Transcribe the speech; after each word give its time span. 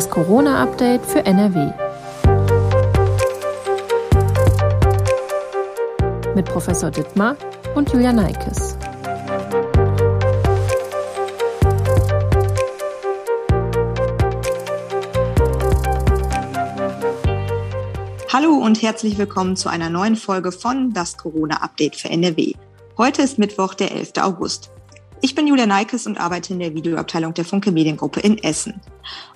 Das 0.00 0.08
Corona-Update 0.08 1.04
für 1.04 1.26
NRW. 1.26 1.72
Mit 6.34 6.46
Professor 6.46 6.90
Dittmar 6.90 7.36
und 7.74 7.92
Julia 7.92 8.10
Neikes. 8.10 8.78
Hallo 18.32 18.54
und 18.54 18.80
herzlich 18.80 19.18
willkommen 19.18 19.54
zu 19.54 19.68
einer 19.68 19.90
neuen 19.90 20.16
Folge 20.16 20.50
von 20.50 20.94
Das 20.94 21.18
Corona-Update 21.18 21.96
für 21.96 22.08
NRW. 22.08 22.54
Heute 22.96 23.20
ist 23.20 23.38
Mittwoch, 23.38 23.74
der 23.74 23.94
11. 23.94 24.12
August. 24.22 24.70
Ich 25.22 25.34
bin 25.34 25.46
Julia 25.46 25.66
Neikes 25.66 26.06
und 26.06 26.18
arbeite 26.18 26.54
in 26.54 26.60
der 26.60 26.74
Videoabteilung 26.74 27.34
der 27.34 27.44
Funke 27.44 27.70
Mediengruppe 27.72 28.20
in 28.20 28.38
Essen. 28.38 28.80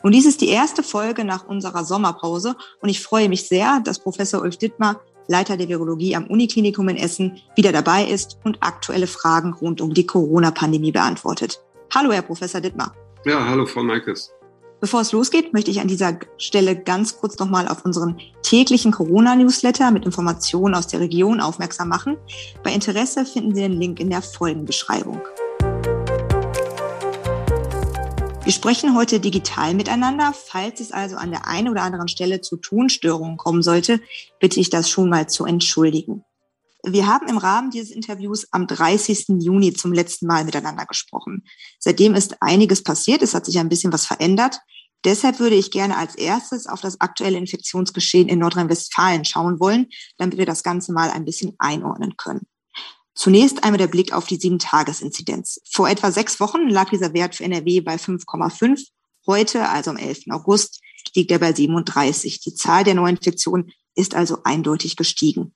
Und 0.03 0.13
dies 0.13 0.25
ist 0.25 0.41
die 0.41 0.49
erste 0.49 0.83
Folge 0.83 1.25
nach 1.27 1.47
unserer 1.47 1.85
Sommerpause 1.85 2.57
und 2.81 2.89
ich 2.89 3.03
freue 3.03 3.29
mich 3.29 3.49
sehr, 3.49 3.81
dass 3.85 3.99
Professor 3.99 4.41
Ulf 4.41 4.57
Dittmar, 4.57 5.03
Leiter 5.29 5.59
der 5.59 5.69
Virologie 5.69 6.17
am 6.17 6.27
Uniklinikum 6.27 6.89
in 6.89 6.97
Essen, 6.97 7.39
wieder 7.55 7.71
dabei 7.71 8.05
ist 8.07 8.39
und 8.45 8.57
aktuelle 8.61 9.07
Fragen 9.07 9.53
rund 9.53 9.83
um 9.83 9.93
die 9.93 10.07
Corona-Pandemie 10.07 10.93
beantwortet. 10.93 11.61
Hallo, 11.95 12.13
Herr 12.13 12.23
Professor 12.23 12.63
Dittmar. 12.63 12.95
Ja, 13.27 13.47
hallo, 13.47 13.67
Frau 13.67 13.83
Neikes. 13.83 14.33
Bevor 14.81 15.03
es 15.03 15.13
losgeht, 15.13 15.53
möchte 15.53 15.71
ich 15.71 15.81
an 15.81 15.89
dieser 15.89 16.19
Stelle 16.39 16.77
ganz 16.77 17.19
kurz 17.19 17.39
nochmal 17.39 17.69
auf 17.69 17.85
unseren 17.85 18.19
täglichen 18.43 18.93
Corona-Newsletter 18.93 19.91
mit 19.91 20.07
Informationen 20.07 20.75
aus 20.75 20.87
der 20.87 21.01
Region 21.01 21.41
aufmerksam 21.41 21.89
machen. 21.89 22.17
Bei 22.63 22.73
Interesse 22.73 23.27
finden 23.27 23.55
Sie 23.55 23.63
den 23.63 23.73
Link 23.73 24.01
in 24.01 24.11
der 24.11 24.23
Folgenbeschreibung. 24.23 25.21
Wir 28.45 28.53
sprechen 28.53 28.95
heute 28.95 29.21
digital 29.21 29.73
miteinander. 29.73 30.35
Falls 30.35 30.79
es 30.79 30.93
also 30.93 31.17
an 31.17 31.31
der 31.31 31.49
einen 31.49 31.71
oder 31.71 31.81
anderen 31.81 32.09
Stelle 32.09 32.43
zu 32.43 32.59
Tonstörungen 32.59 33.39
kommen 33.39 33.63
sollte, 33.63 34.03
bitte 34.39 34.61
ich 34.61 34.69
das 34.69 34.91
schon 34.91 35.09
mal 35.09 35.31
zu 35.31 35.47
entschuldigen. 35.47 36.25
Wir 36.83 37.07
haben 37.07 37.27
im 37.27 37.39
Rahmen 37.39 37.71
dieses 37.71 37.91
Interviews 37.91 38.47
am 38.51 38.67
30. 38.67 39.41
Juni 39.41 39.73
zum 39.73 39.95
letzten 39.95 40.27
Mal 40.27 40.45
miteinander 40.45 40.85
gesprochen. 40.85 41.45
Seitdem 41.79 42.15
ist 42.15 42.37
einiges 42.43 42.83
passiert, 42.83 43.23
es 43.23 43.33
hat 43.33 43.47
sich 43.47 43.59
ein 43.59 43.71
bisschen 43.71 43.95
was 43.95 44.05
verändert. 44.05 44.61
Deshalb 45.07 45.41
würde 45.41 45.57
ich 45.57 45.71
gerne 45.71 45.97
als 45.97 46.15
erstes 46.15 46.67
auf 46.67 46.83
das 46.83 47.01
aktuelle 47.01 47.39
Infektionsgeschehen 47.39 48.29
in 48.29 48.41
Nordrhein-Westfalen 48.41 49.25
schauen 49.25 49.59
wollen, 49.59 49.87
damit 50.19 50.37
wir 50.37 50.45
das 50.45 50.63
Ganze 50.63 50.93
mal 50.93 51.11
ein 51.11 51.25
bisschen 51.25 51.55
einordnen 51.59 52.19
können. 52.19 52.47
Zunächst 53.15 53.63
einmal 53.63 53.79
der 53.79 53.87
Blick 53.87 54.13
auf 54.13 54.27
die 54.27 54.37
Sieben-Tages-Inzidenz. 54.37 55.61
Vor 55.71 55.89
etwa 55.89 56.11
sechs 56.11 56.41
Wochen 56.41 56.69
lag 56.69 56.91
dieser 56.91 57.15
Wert 57.15 57.37
für 57.37 57.45
NRW 57.45 57.81
bei 57.81 57.95
5,5. 57.95 58.89
Heute, 59.27 59.69
also 59.69 59.91
am 59.91 59.97
11. 59.97 60.25
August, 60.31 60.81
liegt 61.15 61.31
er 61.31 61.39
bei 61.39 61.53
37. 61.53 62.41
Die 62.41 62.55
Zahl 62.55 62.83
der 62.85 62.95
Neuinfektionen 62.95 63.71
ist 63.95 64.15
also 64.15 64.43
eindeutig 64.43 64.97
gestiegen. 64.97 65.55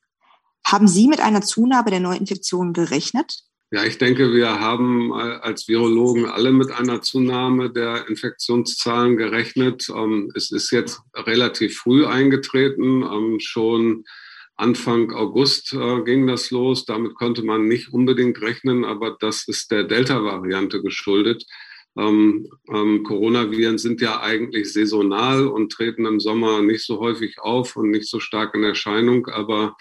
Haben 0.65 0.87
Sie 0.87 1.09
mit 1.09 1.20
einer 1.20 1.42
Zunahme 1.42 1.91
der 1.91 2.00
Neuinfektionen 2.00 2.73
gerechnet? 2.73 3.42
Ja, 3.70 3.84
ich 3.84 3.98
denke, 3.98 4.33
wir 4.33 4.61
haben 4.61 5.12
als 5.12 5.69
Virologen 5.69 6.27
alle 6.27 6.53
mit 6.53 6.70
einer 6.70 7.03
Zunahme 7.03 7.70
der 7.70 8.09
Infektionszahlen 8.09 9.19
gerechnet. 9.19 9.89
Ähm, 9.91 10.33
es 10.34 10.50
ist 10.50 10.70
jetzt 10.70 11.03
relativ 11.15 11.77
früh 11.77 12.06
eingetreten, 12.06 13.03
ähm, 13.03 13.39
schon 13.41 14.05
Anfang 14.59 15.12
August 15.12 15.73
äh, 15.73 16.03
ging 16.03 16.27
das 16.27 16.51
los. 16.51 16.84
Damit 16.84 17.14
konnte 17.14 17.42
man 17.45 17.69
nicht 17.69 17.92
unbedingt 17.92 18.41
rechnen, 18.42 18.84
aber 18.84 19.17
das 19.19 19.47
ist 19.47 19.70
der 19.70 19.84
Delta-Variante 19.84 20.83
geschuldet. 20.83 21.45
Ähm, 21.97 22.48
ähm, 22.73 23.03
Coronaviren 23.05 23.78
sind 23.78 24.00
ja 24.00 24.20
eigentlich 24.20 24.73
saisonal 24.73 25.47
und 25.47 25.73
treten 25.73 26.06
im 26.06 26.20
Sommer 26.20 26.61
nicht 26.62 26.84
so 26.84 26.98
häufig 26.98 27.39
auf 27.41 27.77
und 27.77 27.91
nicht 27.91 28.09
so 28.09 28.21
stark 28.21 28.55
in 28.55 28.65
Erscheinung, 28.65 29.27
aber 29.28 29.77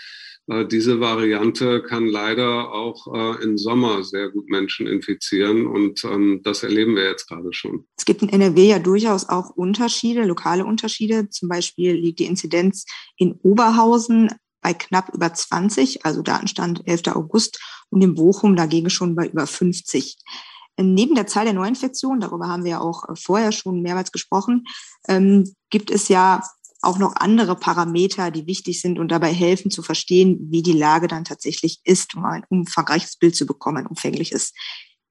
äh, 0.47 0.65
diese 0.65 0.99
Variante 0.99 1.83
kann 1.83 2.07
leider 2.07 2.71
auch 2.71 3.07
äh, 3.13 3.43
im 3.43 3.57
Sommer 3.57 4.03
sehr 4.03 4.29
gut 4.29 4.49
Menschen 4.49 4.87
infizieren 4.87 5.67
und 5.67 6.03
ähm, 6.05 6.41
das 6.43 6.63
erleben 6.63 6.95
wir 6.95 7.05
jetzt 7.05 7.27
gerade 7.27 7.51
schon. 7.51 7.85
Es 7.97 8.05
gibt 8.05 8.21
in 8.21 8.29
NRW 8.29 8.67
ja 8.67 8.79
durchaus 8.79 9.27
auch 9.27 9.49
Unterschiede, 9.49 10.23
lokale 10.23 10.65
Unterschiede. 10.65 11.29
Zum 11.29 11.49
Beispiel 11.49 11.93
liegt 11.93 12.19
die 12.19 12.25
Inzidenz 12.25 12.85
in 13.17 13.33
Oberhausen 13.43 14.29
bei 14.61 14.73
knapp 14.73 15.13
über 15.13 15.33
20, 15.33 16.05
also 16.05 16.21
Datenstand 16.21 16.81
11. 16.85 17.15
August, 17.15 17.59
und 17.89 18.01
in 18.01 18.15
Bochum 18.15 18.55
dagegen 18.55 18.89
schon 18.89 19.15
bei 19.15 19.27
über 19.27 19.47
50. 19.47 20.17
Neben 20.79 21.15
der 21.15 21.27
Zahl 21.27 21.45
der 21.45 21.53
Neuinfektionen, 21.53 22.19
darüber 22.19 22.47
haben 22.47 22.63
wir 22.63 22.71
ja 22.71 22.79
auch 22.81 23.09
äh, 23.09 23.15
vorher 23.15 23.51
schon 23.51 23.81
mehrmals 23.81 24.11
gesprochen, 24.11 24.65
ähm, 25.07 25.55
gibt 25.69 25.89
es 25.89 26.07
ja 26.07 26.43
auch 26.81 26.99
noch 26.99 27.15
andere 27.15 27.55
Parameter, 27.55 28.29
die 28.29 28.45
wichtig 28.45 28.79
sind 28.81 28.99
und 28.99 29.11
dabei 29.11 29.33
helfen 29.33 29.71
zu 29.71 29.81
verstehen, 29.81 30.37
wie 30.51 30.61
die 30.61 30.73
Lage 30.73 31.07
dann 31.07 31.25
tatsächlich 31.25 31.79
ist, 31.83 32.15
um 32.15 32.25
ein 32.25 32.43
umfangreiches 32.49 33.17
Bild 33.17 33.35
zu 33.35 33.47
bekommen, 33.47 33.77
ein 33.77 33.87
umfängliches. 33.87 34.53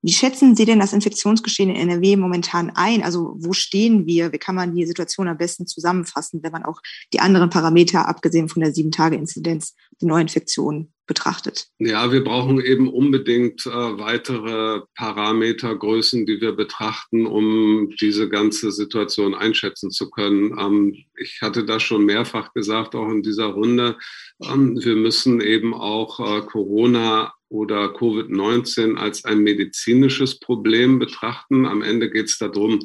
Wie 0.06 0.12
schätzen 0.12 0.54
Sie 0.54 0.66
denn 0.66 0.78
das 0.78 0.92
Infektionsgeschehen 0.92 1.68
in 1.68 1.88
NRW 1.88 2.14
momentan 2.14 2.70
ein? 2.76 3.02
Also 3.02 3.34
wo 3.38 3.52
stehen 3.52 4.06
wir? 4.06 4.32
Wie 4.32 4.38
kann 4.38 4.54
man 4.54 4.72
die 4.72 4.86
Situation 4.86 5.26
am 5.26 5.36
besten 5.36 5.66
zusammenfassen, 5.66 6.44
wenn 6.44 6.52
man 6.52 6.64
auch 6.64 6.80
die 7.12 7.18
anderen 7.18 7.50
Parameter, 7.50 8.06
abgesehen 8.06 8.48
von 8.48 8.62
der 8.62 8.72
Sieben-Tage-Inzidenz, 8.72 9.74
die 10.00 10.06
Neuinfektionen 10.06 10.92
betrachtet? 11.08 11.66
Ja, 11.80 12.12
wir 12.12 12.22
brauchen 12.22 12.60
eben 12.60 12.88
unbedingt 12.88 13.66
äh, 13.66 13.70
weitere 13.70 14.82
Parametergrößen, 14.94 16.24
die 16.24 16.40
wir 16.40 16.52
betrachten, 16.52 17.26
um 17.26 17.90
diese 18.00 18.28
ganze 18.28 18.70
Situation 18.70 19.34
einschätzen 19.34 19.90
zu 19.90 20.08
können. 20.10 20.56
Ähm, 20.56 20.94
ich 21.18 21.40
hatte 21.42 21.64
das 21.64 21.82
schon 21.82 22.04
mehrfach 22.04 22.52
gesagt, 22.52 22.94
auch 22.94 23.08
in 23.08 23.24
dieser 23.24 23.46
Runde. 23.46 23.96
Ähm, 24.40 24.78
wir 24.80 24.94
müssen 24.94 25.40
eben 25.40 25.74
auch 25.74 26.20
äh, 26.20 26.42
Corona 26.42 27.32
oder 27.48 27.94
Covid-19 27.94 28.96
als 28.96 29.24
ein 29.24 29.40
medizinisches 29.40 30.38
Problem 30.38 30.98
betrachten. 30.98 31.66
Am 31.66 31.82
Ende 31.82 32.10
geht 32.10 32.26
es 32.26 32.38
darum, 32.38 32.80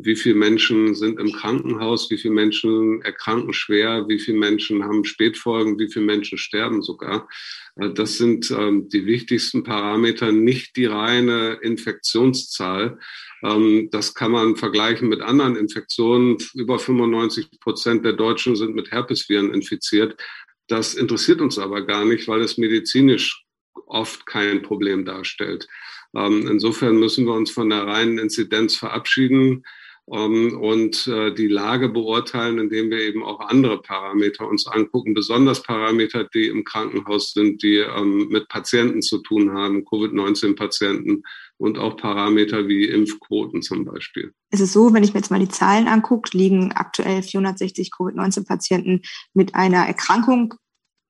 wie 0.00 0.16
viele 0.16 0.36
Menschen 0.36 0.94
sind 0.94 1.18
im 1.18 1.32
Krankenhaus, 1.32 2.10
wie 2.10 2.18
viele 2.18 2.34
Menschen 2.34 3.02
erkranken 3.02 3.52
schwer, 3.52 4.06
wie 4.08 4.18
viele 4.18 4.38
Menschen 4.38 4.84
haben 4.84 5.04
Spätfolgen, 5.04 5.78
wie 5.78 5.90
viele 5.90 6.04
Menschen 6.04 6.38
sterben 6.38 6.82
sogar. 6.82 7.28
Äh, 7.76 7.90
das 7.92 8.16
sind 8.16 8.50
ähm, 8.50 8.88
die 8.88 9.06
wichtigsten 9.06 9.64
Parameter, 9.64 10.30
nicht 10.32 10.76
die 10.76 10.86
reine 10.86 11.58
Infektionszahl. 11.62 12.98
Ähm, 13.42 13.88
das 13.90 14.14
kann 14.14 14.32
man 14.32 14.56
vergleichen 14.56 15.08
mit 15.08 15.20
anderen 15.20 15.56
Infektionen. 15.56 16.36
Über 16.54 16.78
95 16.78 17.58
Prozent 17.60 18.04
der 18.04 18.12
Deutschen 18.12 18.56
sind 18.56 18.74
mit 18.74 18.92
Herpesviren 18.92 19.52
infiziert. 19.52 20.20
Das 20.68 20.94
interessiert 20.94 21.40
uns 21.40 21.58
aber 21.58 21.84
gar 21.86 22.04
nicht, 22.04 22.28
weil 22.28 22.42
es 22.42 22.58
medizinisch 22.58 23.44
oft 23.88 24.26
kein 24.26 24.62
Problem 24.62 25.04
darstellt. 25.04 25.68
Ähm, 26.14 26.46
insofern 26.48 26.98
müssen 26.98 27.26
wir 27.26 27.34
uns 27.34 27.50
von 27.50 27.70
der 27.70 27.86
reinen 27.86 28.18
Inzidenz 28.18 28.76
verabschieden 28.76 29.64
ähm, 30.10 30.58
und 30.58 31.06
äh, 31.06 31.34
die 31.34 31.48
Lage 31.48 31.88
beurteilen, 31.88 32.58
indem 32.58 32.90
wir 32.90 33.00
eben 33.00 33.22
auch 33.22 33.40
andere 33.40 33.82
Parameter 33.82 34.48
uns 34.48 34.66
angucken, 34.66 35.14
besonders 35.14 35.62
Parameter, 35.62 36.24
die 36.24 36.46
im 36.46 36.64
Krankenhaus 36.64 37.32
sind, 37.32 37.62
die 37.62 37.76
ähm, 37.76 38.28
mit 38.30 38.48
Patienten 38.48 39.02
zu 39.02 39.18
tun 39.18 39.52
haben, 39.52 39.84
Covid-19-Patienten 39.84 41.24
und 41.58 41.78
auch 41.78 41.96
Parameter 41.96 42.68
wie 42.68 42.86
Impfquoten 42.86 43.62
zum 43.62 43.84
Beispiel. 43.84 44.32
Es 44.50 44.60
ist 44.60 44.72
so, 44.72 44.94
wenn 44.94 45.04
ich 45.04 45.12
mir 45.12 45.20
jetzt 45.20 45.30
mal 45.30 45.40
die 45.40 45.48
Zahlen 45.48 45.88
angucke, 45.88 46.36
liegen 46.36 46.72
aktuell 46.72 47.22
460 47.22 47.90
Covid-19-Patienten 47.90 49.02
mit 49.34 49.54
einer 49.54 49.86
Erkrankung 49.86 50.54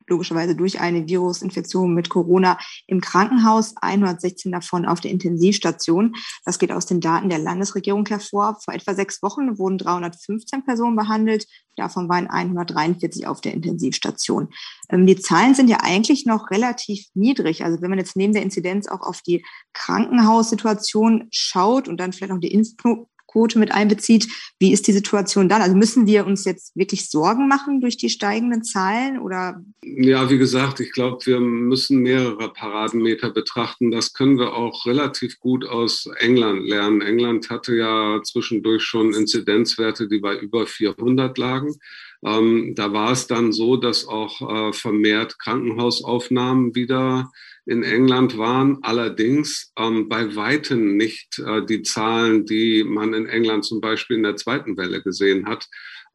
logischerweise 0.08 0.54
durch 0.54 0.80
eine 0.80 1.06
Virusinfektion 1.08 1.94
mit 1.94 2.08
Corona 2.08 2.58
im 2.86 3.00
Krankenhaus, 3.00 3.74
116 3.80 4.52
davon 4.52 4.86
auf 4.86 5.00
der 5.00 5.10
Intensivstation. 5.10 6.14
Das 6.44 6.58
geht 6.58 6.72
aus 6.72 6.86
den 6.86 7.00
Daten 7.00 7.28
der 7.28 7.38
Landesregierung 7.38 8.06
hervor. 8.06 8.58
Vor 8.64 8.74
etwa 8.74 8.94
sechs 8.94 9.22
Wochen 9.22 9.58
wurden 9.58 9.78
315 9.78 10.64
Personen 10.64 10.96
behandelt, 10.96 11.46
davon 11.76 12.08
waren 12.08 12.26
143 12.26 13.26
auf 13.26 13.40
der 13.40 13.54
Intensivstation. 13.54 14.48
Ähm, 14.90 15.06
die 15.06 15.16
Zahlen 15.16 15.54
sind 15.54 15.68
ja 15.68 15.78
eigentlich 15.82 16.26
noch 16.26 16.50
relativ 16.50 17.06
niedrig. 17.14 17.64
Also 17.64 17.80
wenn 17.80 17.90
man 17.90 17.98
jetzt 17.98 18.16
neben 18.16 18.32
der 18.32 18.42
Inzidenz 18.42 18.88
auch 18.88 19.00
auf 19.00 19.22
die 19.22 19.44
Krankenhaussituation 19.72 21.28
schaut 21.30 21.88
und 21.88 21.98
dann 21.98 22.12
vielleicht 22.12 22.32
auch 22.32 22.40
die 22.40 22.52
Impfquote 22.52 23.08
Quote 23.28 23.58
mit 23.58 23.70
einbezieht. 23.70 24.26
Wie 24.58 24.72
ist 24.72 24.88
die 24.88 24.92
Situation 24.92 25.48
dann? 25.48 25.62
Also 25.62 25.76
müssen 25.76 26.06
wir 26.06 26.26
uns 26.26 26.44
jetzt 26.44 26.74
wirklich 26.74 27.08
Sorgen 27.08 27.46
machen 27.46 27.80
durch 27.80 27.96
die 27.96 28.10
steigenden 28.10 28.64
Zahlen 28.64 29.18
oder? 29.20 29.62
Ja, 29.84 30.30
wie 30.30 30.38
gesagt, 30.38 30.80
ich 30.80 30.92
glaube, 30.92 31.24
wir 31.26 31.38
müssen 31.38 31.98
mehrere 31.98 32.52
Parameter 32.52 33.30
betrachten. 33.30 33.90
Das 33.90 34.14
können 34.14 34.38
wir 34.38 34.54
auch 34.54 34.86
relativ 34.86 35.38
gut 35.38 35.66
aus 35.66 36.08
England 36.18 36.66
lernen. 36.66 37.02
England 37.02 37.50
hatte 37.50 37.76
ja 37.76 38.20
zwischendurch 38.24 38.82
schon 38.82 39.14
Inzidenzwerte, 39.14 40.08
die 40.08 40.18
bei 40.18 40.36
über 40.36 40.66
400 40.66 41.36
lagen. 41.36 41.76
Ähm, 42.24 42.74
da 42.74 42.92
war 42.92 43.12
es 43.12 43.26
dann 43.26 43.52
so, 43.52 43.76
dass 43.76 44.06
auch 44.06 44.40
äh, 44.40 44.72
vermehrt 44.72 45.38
Krankenhausaufnahmen 45.38 46.74
wieder 46.74 47.30
in 47.64 47.82
England 47.82 48.38
waren, 48.38 48.78
allerdings 48.82 49.72
ähm, 49.78 50.08
bei 50.08 50.34
weitem 50.34 50.96
nicht 50.96 51.38
äh, 51.38 51.64
die 51.64 51.82
Zahlen, 51.82 52.46
die 52.46 52.82
man 52.82 53.12
in 53.14 53.26
England 53.26 53.64
zum 53.64 53.80
Beispiel 53.80 54.16
in 54.16 54.22
der 54.22 54.36
zweiten 54.36 54.76
Welle 54.76 55.02
gesehen 55.02 55.46
hat. 55.46 55.66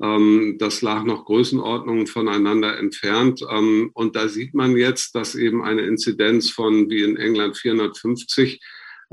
Ähm, 0.01 0.57
das 0.59 0.81
lag 0.81 1.03
noch 1.03 1.25
Größenordnungen 1.25 2.07
voneinander 2.07 2.77
entfernt. 2.77 3.45
Ähm, 3.49 3.91
und 3.93 4.15
da 4.15 4.27
sieht 4.27 4.53
man 4.53 4.75
jetzt, 4.75 5.15
dass 5.15 5.35
eben 5.35 5.63
eine 5.63 5.83
Inzidenz 5.83 6.49
von 6.49 6.89
wie 6.89 7.03
in 7.03 7.17
England 7.17 7.55
450 7.55 8.59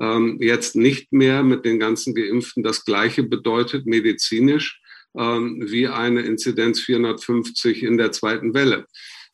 ähm, 0.01 0.39
jetzt 0.41 0.77
nicht 0.77 1.13
mehr 1.13 1.43
mit 1.43 1.65
den 1.65 1.79
ganzen 1.79 2.15
Geimpften 2.15 2.63
das 2.63 2.85
Gleiche 2.85 3.23
bedeutet 3.23 3.87
medizinisch 3.87 4.80
ähm, 5.17 5.63
wie 5.67 5.89
eine 5.89 6.23
Inzidenz 6.23 6.81
450 6.81 7.83
in 7.83 7.99
der 7.99 8.13
zweiten 8.13 8.55
Welle. 8.55 8.87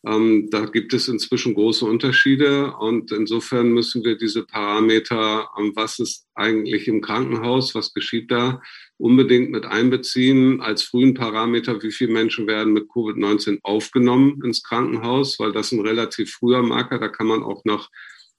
Ähm, 0.06 0.49
da 0.50 0.67
gibt 0.67 0.94
es 0.94 1.08
inzwischen 1.08 1.55
große 1.55 1.84
Unterschiede 1.84 2.75
und 2.76 3.11
insofern 3.11 3.73
müssen 3.73 4.05
wir 4.05 4.17
diese 4.17 4.44
Parameter, 4.44 5.49
ähm, 5.58 5.73
was 5.75 5.99
ist 5.99 6.26
eigentlich 6.34 6.87
im 6.87 7.00
Krankenhaus, 7.00 7.75
was 7.75 7.93
geschieht 7.93 8.31
da, 8.31 8.62
unbedingt 8.99 9.50
mit 9.50 9.67
einbeziehen 9.67 10.61
als 10.61 10.84
frühen 10.84 11.14
Parameter, 11.14 11.82
wie 11.82 11.90
viele 11.90 12.12
Menschen 12.12 12.46
werden 12.46 12.73
mit 12.73 12.88
Covid-19 12.88 13.58
aufgenommen 13.62 14.40
ins 14.44 14.62
Krankenhaus, 14.62 15.40
weil 15.40 15.52
das 15.52 15.73
ein 15.73 15.81
relativ 15.81 16.32
früher 16.32 16.62
Marker, 16.62 16.99
da 16.99 17.08
kann 17.08 17.26
man 17.26 17.43
auch 17.43 17.64
noch 17.64 17.90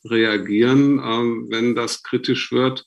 reagieren, 0.05 1.01
ähm, 1.03 1.47
wenn 1.49 1.75
das 1.75 2.01
kritisch 2.01 2.51
wird. 2.51 2.85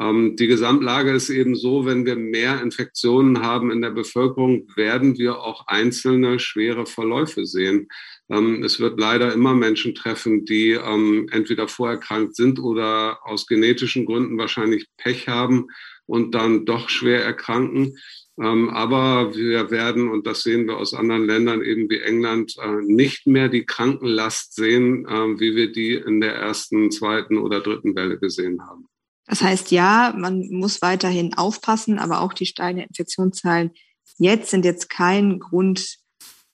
Ähm, 0.00 0.36
die 0.36 0.46
Gesamtlage 0.46 1.10
ist 1.10 1.28
eben 1.28 1.56
so, 1.56 1.84
wenn 1.84 2.06
wir 2.06 2.16
mehr 2.16 2.62
Infektionen 2.62 3.42
haben 3.42 3.70
in 3.70 3.82
der 3.82 3.90
Bevölkerung, 3.90 4.68
werden 4.76 5.18
wir 5.18 5.40
auch 5.40 5.66
einzelne 5.66 6.38
schwere 6.38 6.86
Verläufe 6.86 7.46
sehen. 7.46 7.88
Ähm, 8.30 8.62
es 8.62 8.78
wird 8.78 9.00
leider 9.00 9.32
immer 9.32 9.54
Menschen 9.54 9.94
treffen, 9.94 10.44
die 10.44 10.70
ähm, 10.70 11.28
entweder 11.32 11.66
vorerkrankt 11.66 12.36
sind 12.36 12.60
oder 12.60 13.18
aus 13.24 13.46
genetischen 13.46 14.06
Gründen 14.06 14.38
wahrscheinlich 14.38 14.86
Pech 14.98 15.28
haben 15.28 15.68
und 16.06 16.34
dann 16.34 16.64
doch 16.64 16.88
schwer 16.88 17.24
erkranken. 17.24 17.98
Aber 18.40 19.34
wir 19.34 19.72
werden, 19.72 20.08
und 20.08 20.24
das 20.24 20.44
sehen 20.44 20.68
wir 20.68 20.76
aus 20.76 20.94
anderen 20.94 21.26
Ländern, 21.26 21.60
eben 21.60 21.90
wie 21.90 21.98
England, 21.98 22.54
äh, 22.62 22.84
nicht 22.84 23.26
mehr 23.26 23.48
die 23.48 23.66
Krankenlast 23.66 24.54
sehen, 24.54 25.04
wie 25.40 25.56
wir 25.56 25.72
die 25.72 25.94
in 25.94 26.20
der 26.20 26.36
ersten, 26.36 26.92
zweiten 26.92 27.36
oder 27.36 27.60
dritten 27.60 27.96
Welle 27.96 28.16
gesehen 28.16 28.64
haben. 28.64 28.86
Das 29.28 29.42
heißt, 29.42 29.70
ja, 29.70 30.14
man 30.16 30.48
muss 30.50 30.82
weiterhin 30.82 31.34
aufpassen, 31.34 31.98
aber 31.98 32.20
auch 32.20 32.32
die 32.32 32.46
steigenden 32.46 32.88
Infektionszahlen 32.88 33.72
jetzt 34.16 34.50
sind 34.50 34.64
jetzt 34.64 34.90
kein 34.90 35.38
Grund, 35.38 35.98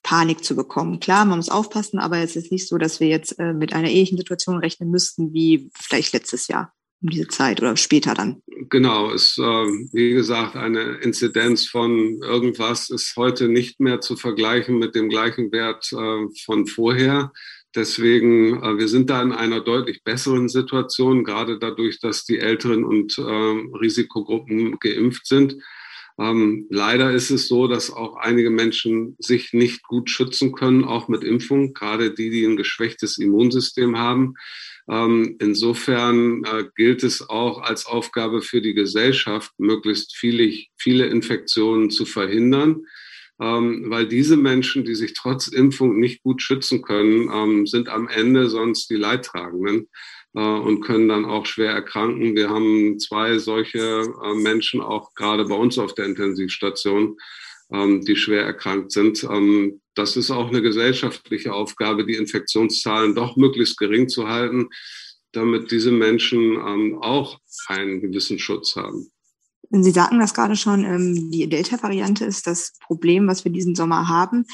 Panik 0.03 0.43
zu 0.43 0.55
bekommen. 0.55 0.99
Klar, 0.99 1.25
man 1.25 1.39
muss 1.39 1.49
aufpassen, 1.49 1.97
aber 1.97 2.19
es 2.19 2.35
ist 2.35 2.51
nicht 2.51 2.67
so, 2.67 2.77
dass 2.77 2.99
wir 2.99 3.07
jetzt 3.07 3.39
äh, 3.39 3.53
mit 3.53 3.73
einer 3.73 3.89
ähnlichen 3.89 4.19
Situation 4.19 4.57
rechnen 4.57 4.91
müssten 4.91 5.33
wie 5.33 5.71
vielleicht 5.73 6.13
letztes 6.13 6.47
Jahr 6.47 6.73
um 7.01 7.09
diese 7.09 7.27
Zeit 7.27 7.59
oder 7.59 7.75
später 7.75 8.13
dann. 8.13 8.41
Genau, 8.69 9.09
ist 9.11 9.39
äh, 9.39 9.41
wie 9.41 10.13
gesagt 10.13 10.55
eine 10.55 10.97
Inzidenz 11.01 11.67
von 11.67 12.21
irgendwas 12.21 12.91
ist 12.91 13.15
heute 13.15 13.47
nicht 13.47 13.79
mehr 13.79 13.99
zu 13.99 14.15
vergleichen 14.15 14.77
mit 14.77 14.93
dem 14.93 15.09
gleichen 15.09 15.51
Wert 15.51 15.91
äh, 15.91 16.27
von 16.45 16.67
vorher. 16.67 17.31
Deswegen, 17.75 18.63
äh, 18.63 18.77
wir 18.77 18.87
sind 18.87 19.09
da 19.09 19.21
in 19.21 19.33
einer 19.33 19.59
deutlich 19.59 20.03
besseren 20.03 20.47
Situation, 20.47 21.23
gerade 21.23 21.59
dadurch, 21.59 21.99
dass 21.99 22.23
die 22.23 22.39
Älteren 22.39 22.85
und 22.85 23.17
äh, 23.17 23.21
Risikogruppen 23.21 24.79
geimpft 24.79 25.27
sind. 25.27 25.57
Ähm, 26.17 26.67
leider 26.69 27.11
ist 27.11 27.29
es 27.29 27.49
so, 27.49 27.67
dass 27.67 27.91
auch 27.91 28.15
einige 28.15 28.49
Menschen 28.49 29.17
sich 29.19 29.51
nicht 29.51 29.83
gut 29.83 30.09
schützen 30.09 30.53
können, 30.53 30.85
auch 30.85 31.09
mit 31.09 31.25
Impfung, 31.25 31.73
gerade 31.73 32.11
die, 32.11 32.29
die 32.29 32.45
ein 32.45 32.55
geschwächtes 32.55 33.17
Immunsystem 33.17 33.97
haben. 33.97 34.35
Ähm, 34.89 35.35
insofern 35.41 36.45
äh, 36.45 36.63
gilt 36.75 37.03
es 37.03 37.27
auch 37.27 37.61
als 37.61 37.85
Aufgabe 37.85 38.41
für 38.41 38.61
die 38.61 38.73
Gesellschaft, 38.73 39.51
möglichst 39.57 40.15
viele, 40.15 40.53
viele 40.77 41.07
Infektionen 41.07 41.89
zu 41.89 42.05
verhindern 42.05 42.85
weil 43.37 44.07
diese 44.07 44.37
Menschen, 44.37 44.85
die 44.85 44.95
sich 44.95 45.13
trotz 45.13 45.47
Impfung 45.47 45.99
nicht 45.99 46.23
gut 46.23 46.41
schützen 46.41 46.81
können, 46.81 47.29
ähm, 47.33 47.67
sind 47.67 47.89
am 47.89 48.07
Ende 48.07 48.49
sonst 48.49 48.89
die 48.89 48.95
Leidtragenden 48.95 49.89
äh, 50.35 50.39
und 50.39 50.81
können 50.81 51.07
dann 51.07 51.25
auch 51.25 51.45
schwer 51.45 51.71
erkranken. 51.71 52.35
Wir 52.35 52.49
haben 52.49 52.99
zwei 52.99 53.37
solche 53.37 53.79
äh, 54.23 54.33
Menschen 54.35 54.81
auch 54.81 55.13
gerade 55.15 55.45
bei 55.45 55.55
uns 55.55 55.77
auf 55.77 55.95
der 55.95 56.05
Intensivstation, 56.05 57.17
ähm, 57.71 58.01
die 58.01 58.15
schwer 58.15 58.43
erkrankt 58.43 58.91
sind. 58.91 59.23
Ähm, 59.23 59.81
das 59.95 60.17
ist 60.17 60.31
auch 60.31 60.49
eine 60.49 60.61
gesellschaftliche 60.61 61.53
Aufgabe, 61.53 62.05
die 62.05 62.15
Infektionszahlen 62.15 63.15
doch 63.15 63.37
möglichst 63.37 63.77
gering 63.77 64.09
zu 64.09 64.27
halten, 64.27 64.69
damit 65.31 65.71
diese 65.71 65.91
Menschen 65.91 66.55
ähm, 66.55 66.97
auch 67.01 67.39
einen 67.67 68.01
gewissen 68.01 68.39
Schutz 68.39 68.75
haben. 68.75 69.09
Sie 69.83 69.91
sagten 69.91 70.19
das 70.19 70.33
gerade 70.33 70.55
schon, 70.55 70.83
ähm, 70.83 71.31
die 71.31 71.47
Delta-Variante 71.47 72.25
ist 72.25 72.47
das 72.47 72.73
Problem, 72.85 73.27
was 73.27 73.43
wir 73.43 73.51
diesen 73.51 73.75
Sommer 73.75 74.07
haben. 74.07 74.45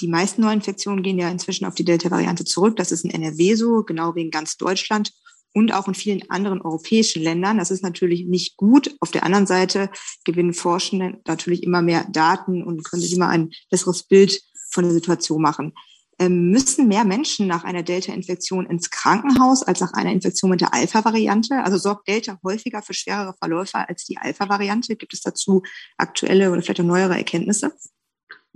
Die 0.00 0.08
meisten 0.08 0.42
Neuinfektionen 0.42 1.02
gehen 1.02 1.18
ja 1.18 1.28
inzwischen 1.28 1.66
auf 1.66 1.74
die 1.74 1.84
Delta-Variante 1.84 2.44
zurück. 2.44 2.76
Das 2.76 2.90
ist 2.90 3.04
in 3.04 3.10
NRW 3.10 3.54
so, 3.54 3.82
genau 3.84 4.14
wie 4.14 4.22
in 4.22 4.30
ganz 4.30 4.56
Deutschland 4.56 5.12
und 5.54 5.72
auch 5.72 5.86
in 5.86 5.94
vielen 5.94 6.28
anderen 6.30 6.60
europäischen 6.60 7.22
Ländern. 7.22 7.58
Das 7.58 7.70
ist 7.70 7.82
natürlich 7.82 8.26
nicht 8.26 8.56
gut. 8.56 8.94
Auf 9.00 9.12
der 9.12 9.22
anderen 9.22 9.46
Seite 9.46 9.88
gewinnen 10.24 10.52
Forschende 10.52 11.20
natürlich 11.26 11.62
immer 11.62 11.80
mehr 11.80 12.06
Daten 12.10 12.62
und 12.64 12.84
können 12.84 13.02
sich 13.02 13.14
immer 13.14 13.28
ein 13.28 13.50
besseres 13.70 14.02
Bild 14.02 14.40
von 14.70 14.84
der 14.84 14.92
Situation 14.92 15.40
machen. 15.40 15.72
Ähm, 16.18 16.50
müssen 16.50 16.88
mehr 16.88 17.04
Menschen 17.04 17.46
nach 17.46 17.64
einer 17.64 17.82
Delta-Infektion 17.82 18.66
ins 18.66 18.90
Krankenhaus 18.90 19.62
als 19.62 19.80
nach 19.80 19.92
einer 19.92 20.12
Infektion 20.12 20.50
mit 20.50 20.60
der 20.60 20.72
Alpha-Variante? 20.72 21.62
Also 21.64 21.78
sorgt 21.78 22.08
Delta 22.08 22.38
häufiger 22.44 22.82
für 22.82 22.94
schwerere 22.94 23.34
Verläufe 23.38 23.88
als 23.88 24.04
die 24.04 24.16
Alpha-Variante? 24.18 24.96
Gibt 24.96 25.14
es 25.14 25.22
dazu 25.22 25.62
aktuelle 25.96 26.50
oder 26.50 26.62
vielleicht 26.62 26.80
auch 26.80 26.84
neuere 26.84 27.16
Erkenntnisse? 27.16 27.72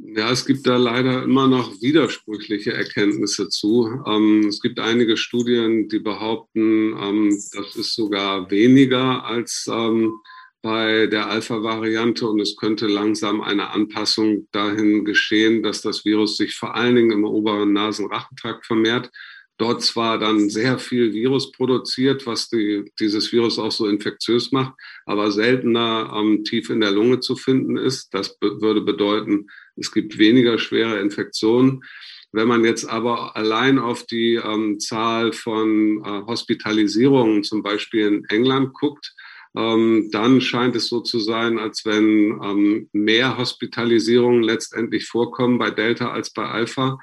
Ja, 0.01 0.31
es 0.31 0.47
gibt 0.47 0.65
da 0.67 0.77
leider 0.77 1.25
immer 1.25 1.49
noch 1.49 1.83
widersprüchliche 1.83 2.73
Erkenntnisse 2.73 3.49
zu. 3.49 4.01
Ähm, 4.07 4.47
es 4.47 4.61
gibt 4.61 4.79
einige 4.79 5.17
Studien, 5.17 5.89
die 5.89 5.99
behaupten, 5.99 6.97
ähm, 6.97 7.31
das 7.53 7.75
ist 7.75 7.95
sogar 7.97 8.49
weniger 8.49 9.25
als 9.25 9.69
bei 10.63 11.07
der 11.07 11.29
Alpha-Variante 11.29 12.27
und 12.27 12.41
es 12.41 12.57
könnte 12.57 12.87
langsam 12.87 13.41
eine 13.41 13.71
Anpassung 13.71 14.49
dahin 14.53 15.05
geschehen, 15.05 15.63
dass 15.63 15.83
das 15.83 16.05
Virus 16.05 16.37
sich 16.37 16.55
vor 16.57 16.75
allen 16.75 16.97
Dingen 16.97 17.13
im 17.13 17.25
oberen 17.25 17.73
Nasenrachentrakt 17.73 18.67
vermehrt. 18.67 19.11
Dort 19.57 19.83
zwar 19.83 20.19
dann 20.19 20.51
sehr 20.51 20.79
viel 20.79 21.13
Virus 21.13 21.51
produziert, 21.51 22.27
was 22.27 22.49
die, 22.49 22.93
dieses 23.01 23.33
Virus 23.33 23.59
auch 23.59 23.73
so 23.73 23.89
infektiös 23.89 24.53
macht, 24.53 24.75
aber 25.05 25.33
seltener 25.33 26.13
ähm, 26.17 26.45
tief 26.45 26.71
in 26.71 26.81
der 26.81 26.93
Lunge 26.93 27.19
zu 27.21 27.35
finden 27.35 27.77
ist. 27.77 28.15
Das 28.15 28.39
be 28.39 28.61
würde 28.61 28.81
bedeuten, 28.81 29.49
es 29.75 29.91
gibt 29.93 30.19
weniger 30.19 30.59
schwere 30.59 31.01
Infektionen. 31.01 31.83
Wenn 32.31 32.47
man 32.47 32.65
jetzt 32.65 32.85
aber 32.85 33.37
allein 33.37 33.79
auf 33.79 34.05
die 34.05 34.35
ähm, 34.35 34.79
Zahl 34.79 35.33
von 35.33 36.05
äh, 36.05 36.27
Hospitalisierungen 36.27 37.43
zum 37.43 37.63
Beispiel 37.63 38.07
in 38.07 38.25
England 38.27 38.75
guckt, 38.75 39.15
ähm, 39.59 40.09
dann 40.13 40.41
scheint 40.41 40.77
es 40.77 40.87
so 40.87 41.01
zu 41.01 41.19
sein, 41.19 41.59
als 41.59 41.85
wenn 41.85 42.41
ähm, 42.45 42.89
mehr 42.93 43.37
Hospitalisierungen 43.39 44.45
letztendlich 44.45 45.07
vorkommen 45.07 45.59
bei 45.59 45.71
Delta 45.71 46.13
als 46.13 46.33
bei 46.33 46.45
Alpha, 46.45 46.99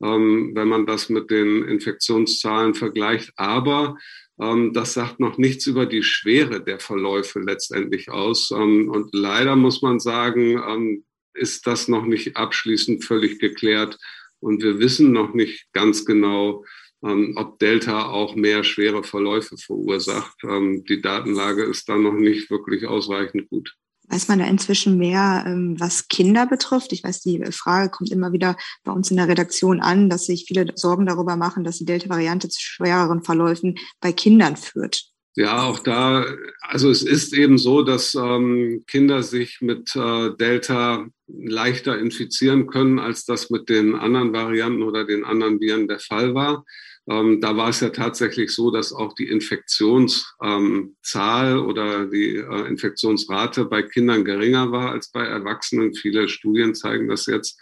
ähm, 0.00 0.52
wenn 0.54 0.68
man 0.68 0.86
das 0.86 1.08
mit 1.08 1.30
den 1.30 1.64
Infektionszahlen 1.64 2.74
vergleicht. 2.74 3.32
Aber 3.34 3.96
ähm, 4.40 4.72
das 4.72 4.94
sagt 4.94 5.18
noch 5.18 5.36
nichts 5.36 5.66
über 5.66 5.84
die 5.84 6.04
Schwere 6.04 6.62
der 6.62 6.78
Verläufe 6.78 7.40
letztendlich 7.40 8.08
aus. 8.08 8.52
Ähm, 8.52 8.88
und 8.88 9.12
leider 9.12 9.56
muss 9.56 9.82
man 9.82 9.98
sagen, 9.98 10.62
ähm, 10.64 11.04
ist 11.34 11.66
das 11.66 11.88
noch 11.88 12.04
nicht 12.04 12.36
abschließend 12.36 13.04
völlig 13.04 13.40
geklärt. 13.40 13.98
Und 14.38 14.62
wir 14.62 14.78
wissen 14.78 15.10
noch 15.10 15.34
nicht 15.34 15.66
ganz 15.72 16.04
genau, 16.04 16.64
ähm, 17.06 17.34
ob 17.36 17.58
Delta 17.58 18.06
auch 18.06 18.34
mehr 18.34 18.64
schwere 18.64 19.04
Verläufe 19.04 19.56
verursacht. 19.56 20.36
Ähm, 20.44 20.84
die 20.88 21.00
Datenlage 21.00 21.64
ist 21.64 21.88
da 21.88 21.96
noch 21.96 22.14
nicht 22.14 22.50
wirklich 22.50 22.86
ausreichend 22.86 23.48
gut. 23.48 23.74
Weiß 24.08 24.28
man 24.28 24.38
da 24.38 24.46
inzwischen 24.46 24.98
mehr, 24.98 25.44
ähm, 25.46 25.74
was 25.78 26.08
Kinder 26.08 26.46
betrifft? 26.46 26.92
Ich 26.92 27.02
weiß, 27.02 27.22
die 27.22 27.42
Frage 27.50 27.90
kommt 27.90 28.12
immer 28.12 28.32
wieder 28.32 28.56
bei 28.84 28.92
uns 28.92 29.10
in 29.10 29.16
der 29.16 29.28
Redaktion 29.28 29.80
an, 29.80 30.08
dass 30.08 30.26
sich 30.26 30.44
viele 30.46 30.72
Sorgen 30.76 31.06
darüber 31.06 31.36
machen, 31.36 31.64
dass 31.64 31.78
die 31.78 31.86
Delta-Variante 31.86 32.48
zu 32.48 32.60
schwereren 32.60 33.24
Verläufen 33.24 33.76
bei 34.00 34.12
Kindern 34.12 34.56
führt. 34.56 35.10
Ja, 35.38 35.64
auch 35.64 35.80
da, 35.80 36.24
also 36.62 36.88
es 36.90 37.02
ist 37.02 37.34
eben 37.34 37.58
so, 37.58 37.82
dass 37.82 38.14
ähm, 38.14 38.84
Kinder 38.86 39.22
sich 39.22 39.60
mit 39.60 39.94
äh, 39.94 40.30
Delta 40.34 41.06
leichter 41.26 41.98
infizieren 41.98 42.68
können, 42.68 42.98
als 42.98 43.26
das 43.26 43.50
mit 43.50 43.68
den 43.68 43.96
anderen 43.96 44.32
Varianten 44.32 44.82
oder 44.82 45.04
den 45.04 45.24
anderen 45.24 45.60
Viren 45.60 45.88
der 45.88 45.98
Fall 45.98 46.34
war. 46.34 46.64
Ähm, 47.08 47.40
da 47.40 47.56
war 47.56 47.68
es 47.68 47.80
ja 47.80 47.90
tatsächlich 47.90 48.52
so, 48.52 48.70
dass 48.70 48.92
auch 48.92 49.14
die 49.14 49.28
Infektionszahl 49.28 51.52
ähm, 51.52 51.66
oder 51.66 52.06
die 52.06 52.36
äh, 52.36 52.68
Infektionsrate 52.68 53.66
bei 53.66 53.82
Kindern 53.82 54.24
geringer 54.24 54.72
war 54.72 54.90
als 54.90 55.10
bei 55.10 55.24
Erwachsenen. 55.24 55.94
Viele 55.94 56.28
Studien 56.28 56.74
zeigen 56.74 57.08
das 57.08 57.26
jetzt. 57.26 57.60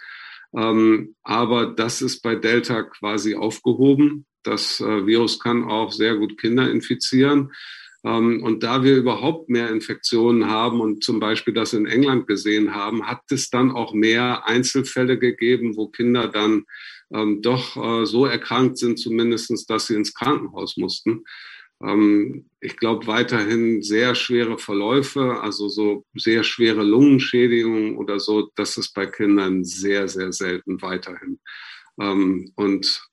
Ähm, 0.57 1.17
aber 1.23 1.67
das 1.67 2.01
ist 2.01 2.23
bei 2.23 2.37
Delta 2.37 2.85
quasi 2.85 3.35
aufgehoben. 3.35 4.25
Das 4.45 4.81
äh, 4.81 5.07
Virus 5.07 5.41
kann 5.41 5.65
auch 5.65 5.93
sehr 5.93 6.17
gut 6.17 6.39
Kinder 6.39 6.71
infizieren. 6.71 7.53
Ähm, 8.05 8.43
und 8.43 8.63
da 8.63 8.83
wir 8.83 8.97
überhaupt 8.97 9.49
mehr 9.49 9.71
Infektionen 9.71 10.49
haben 10.49 10.81
und 10.81 11.03
zum 11.03 11.21
Beispiel 11.21 11.55
das 11.55 11.73
in 11.73 11.87
England 11.87 12.27
gesehen 12.27 12.75
haben, 12.75 13.07
hat 13.07 13.23
es 13.31 13.51
dann 13.51 13.73
auch 13.73 13.95
mehr 13.95 14.47
Einzelfälle 14.47 15.19
gegeben, 15.19 15.77
wo 15.77 15.89
Kinder 15.89 16.29
dann 16.29 16.65
ähm, 17.15 17.41
doch 17.41 17.77
äh, 17.77 18.07
so 18.07 18.27
erkrankt 18.27 18.79
sind, 18.79 18.99
zumindestens, 18.99 19.67
dass 19.67 19.87
sie 19.87 19.95
ins 19.95 20.15
Krankenhaus 20.15 20.77
mussten. 20.77 21.25
Ähm, 21.83 22.47
ich 22.61 22.77
glaube 22.77 23.07
weiterhin 23.07 23.83
sehr 23.83 24.15
schwere 24.15 24.59
Verläufe, 24.59 25.41
also 25.41 25.69
so 25.69 26.05
sehr 26.15 26.45
schwere 26.45 26.83
Lungenschädigungen 26.83 27.97
oder 27.97 28.19
so, 28.21 28.51
das 28.57 28.77
ist 28.77 28.93
bei 28.95 29.07
Kindern 29.07 29.65
sehr, 29.65 30.09
sehr 30.09 30.33
selten 30.33 30.83
weiterhin. 30.83 31.39
Ähm, 32.01 32.53
und 32.57 33.09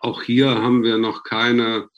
auch 0.00 0.22
hier 0.22 0.50
haben 0.50 0.82
wir 0.84 0.98
noch 0.98 1.24
keine 1.24 1.88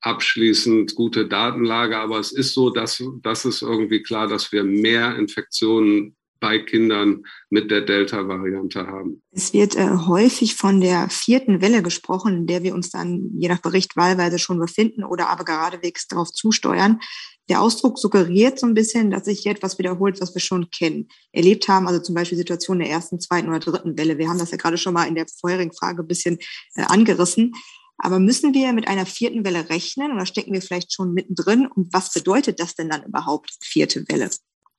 abschließend 0.00 0.94
gute 0.96 1.26
Datenlage, 1.26 1.96
aber 1.96 2.18
es 2.18 2.30
ist 2.32 2.52
so, 2.52 2.68
dass 2.68 3.02
das 3.22 3.46
ist 3.46 3.62
irgendwie 3.62 4.02
klar, 4.02 4.28
dass 4.28 4.52
wir 4.52 4.62
mehr 4.62 5.16
Infektionen 5.16 6.14
bei 6.40 6.58
Kindern 6.58 7.24
mit 7.50 7.70
der 7.70 7.82
Delta-Variante 7.82 8.86
haben. 8.86 9.22
Es 9.30 9.52
wird 9.52 9.76
äh, 9.76 9.88
häufig 10.06 10.56
von 10.56 10.80
der 10.80 11.08
vierten 11.08 11.60
Welle 11.60 11.82
gesprochen, 11.82 12.36
in 12.36 12.46
der 12.46 12.62
wir 12.62 12.74
uns 12.74 12.90
dann 12.90 13.30
je 13.36 13.48
nach 13.48 13.60
Bericht 13.60 13.96
wahlweise 13.96 14.38
schon 14.38 14.58
befinden 14.58 15.04
oder 15.04 15.28
aber 15.28 15.44
geradewegs 15.44 16.06
darauf 16.06 16.30
zusteuern. 16.32 17.00
Der 17.48 17.60
Ausdruck 17.60 17.98
suggeriert 17.98 18.58
so 18.58 18.66
ein 18.66 18.74
bisschen, 18.74 19.10
dass 19.10 19.26
sich 19.26 19.40
hier 19.40 19.52
etwas 19.52 19.78
wiederholt, 19.78 20.20
was 20.20 20.34
wir 20.34 20.40
schon 20.40 20.70
kennen, 20.70 21.08
erlebt 21.32 21.68
haben, 21.68 21.86
also 21.86 22.00
zum 22.00 22.14
Beispiel 22.14 22.38
Situationen 22.38 22.80
der 22.80 22.90
ersten, 22.90 23.20
zweiten 23.20 23.48
oder 23.48 23.58
dritten 23.58 23.98
Welle. 23.98 24.16
Wir 24.16 24.28
haben 24.28 24.38
das 24.38 24.50
ja 24.50 24.56
gerade 24.56 24.78
schon 24.78 24.94
mal 24.94 25.04
in 25.04 25.14
der 25.14 25.26
vorherigen 25.28 25.72
Frage 25.72 26.02
ein 26.02 26.08
bisschen 26.08 26.38
äh, 26.74 26.84
angerissen. 26.84 27.52
Aber 27.98 28.18
müssen 28.18 28.54
wir 28.54 28.72
mit 28.72 28.88
einer 28.88 29.06
vierten 29.06 29.44
Welle 29.44 29.68
rechnen 29.68 30.12
oder 30.12 30.26
stecken 30.26 30.52
wir 30.52 30.62
vielleicht 30.62 30.92
schon 30.92 31.12
mittendrin? 31.12 31.66
Und 31.66 31.92
was 31.92 32.12
bedeutet 32.12 32.60
das 32.60 32.74
denn 32.74 32.88
dann 32.88 33.04
überhaupt, 33.04 33.50
vierte 33.62 34.04
Welle? 34.08 34.30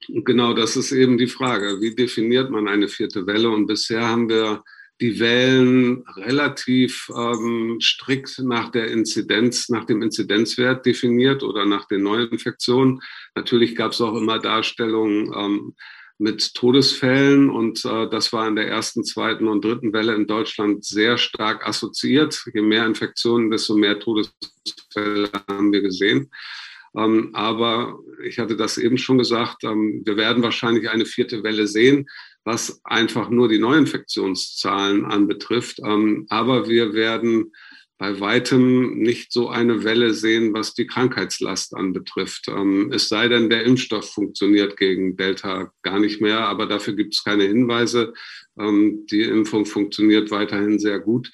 Genau, 0.07 0.53
das 0.53 0.75
ist 0.75 0.91
eben 0.91 1.17
die 1.17 1.27
Frage. 1.27 1.81
Wie 1.81 1.95
definiert 1.95 2.49
man 2.49 2.67
eine 2.67 2.87
vierte 2.87 3.25
Welle? 3.25 3.49
Und 3.49 3.67
bisher 3.67 4.07
haben 4.07 4.29
wir 4.29 4.63
die 5.01 5.19
Wellen 5.19 6.05
relativ 6.15 7.11
ähm, 7.15 7.79
strikt 7.81 8.39
nach 8.39 8.69
der 8.69 8.87
Inzidenz, 8.87 9.67
nach 9.69 9.85
dem 9.85 10.01
Inzidenzwert 10.01 10.85
definiert 10.85 11.43
oder 11.43 11.65
nach 11.65 11.85
den 11.85 12.03
Neuinfektionen. 12.03 13.01
Natürlich 13.35 13.75
gab 13.75 13.91
es 13.91 13.99
auch 13.99 14.15
immer 14.15 14.39
Darstellungen 14.39 15.33
ähm, 15.35 15.75
mit 16.17 16.53
Todesfällen 16.55 17.49
und 17.49 17.83
äh, 17.83 18.09
das 18.09 18.31
war 18.31 18.47
in 18.47 18.55
der 18.55 18.69
ersten, 18.69 19.03
zweiten 19.03 19.49
und 19.49 19.65
dritten 19.65 19.91
Welle 19.91 20.15
in 20.15 20.27
Deutschland 20.27 20.85
sehr 20.85 21.17
stark 21.17 21.67
assoziiert. 21.67 22.45
Je 22.53 22.61
mehr 22.61 22.85
Infektionen, 22.85 23.51
desto 23.51 23.75
mehr 23.75 23.99
Todesfälle 23.99 25.29
haben 25.49 25.73
wir 25.73 25.81
gesehen. 25.81 26.31
Ähm, 26.97 27.29
aber 27.33 27.99
ich 28.23 28.39
hatte 28.39 28.55
das 28.55 28.77
eben 28.77 28.97
schon 28.97 29.17
gesagt, 29.17 29.63
ähm, 29.63 30.01
wir 30.05 30.17
werden 30.17 30.43
wahrscheinlich 30.43 30.89
eine 30.89 31.05
vierte 31.05 31.43
Welle 31.43 31.67
sehen, 31.67 32.07
was 32.43 32.79
einfach 32.83 33.29
nur 33.29 33.49
die 33.49 33.59
Neuinfektionszahlen 33.59 35.05
anbetrifft. 35.05 35.79
Ähm, 35.83 36.25
aber 36.29 36.69
wir 36.69 36.93
werden 36.93 37.51
bei 37.97 38.19
weitem 38.19 38.97
nicht 38.97 39.31
so 39.31 39.49
eine 39.49 39.85
Welle 39.85 40.13
sehen, 40.13 40.53
was 40.53 40.73
die 40.73 40.85
Krankheitslast 40.85 41.73
anbetrifft. 41.73 42.49
es 42.91 43.07
sei 43.07 43.29
denn, 43.29 43.49
der 43.49 43.63
Impfstoff 43.63 44.11
funktioniert 44.11 44.75
gegen 44.75 45.15
Delta 45.15 45.71
gar 45.81 45.99
nicht 45.99 46.19
mehr, 46.19 46.39
aber 46.39 46.65
dafür 46.65 46.93
gibt 46.93 47.13
es 47.13 47.23
keine 47.23 47.45
Hinweise. 47.45 48.13
die 48.59 49.21
Impfung 49.21 49.65
funktioniert 49.65 50.29
weiterhin 50.29 50.77
sehr 50.77 50.99
gut. 50.99 51.31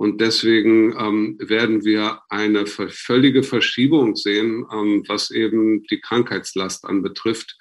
Und 0.00 0.22
deswegen 0.22 0.94
ähm, 0.98 1.36
werden 1.40 1.84
wir 1.84 2.22
eine 2.30 2.64
völlige 2.64 3.42
Verschiebung 3.42 4.16
sehen, 4.16 4.64
ähm, 4.72 5.04
was 5.08 5.30
eben 5.30 5.82
die 5.90 6.00
Krankheitslast 6.00 6.86
anbetrifft. 6.86 7.58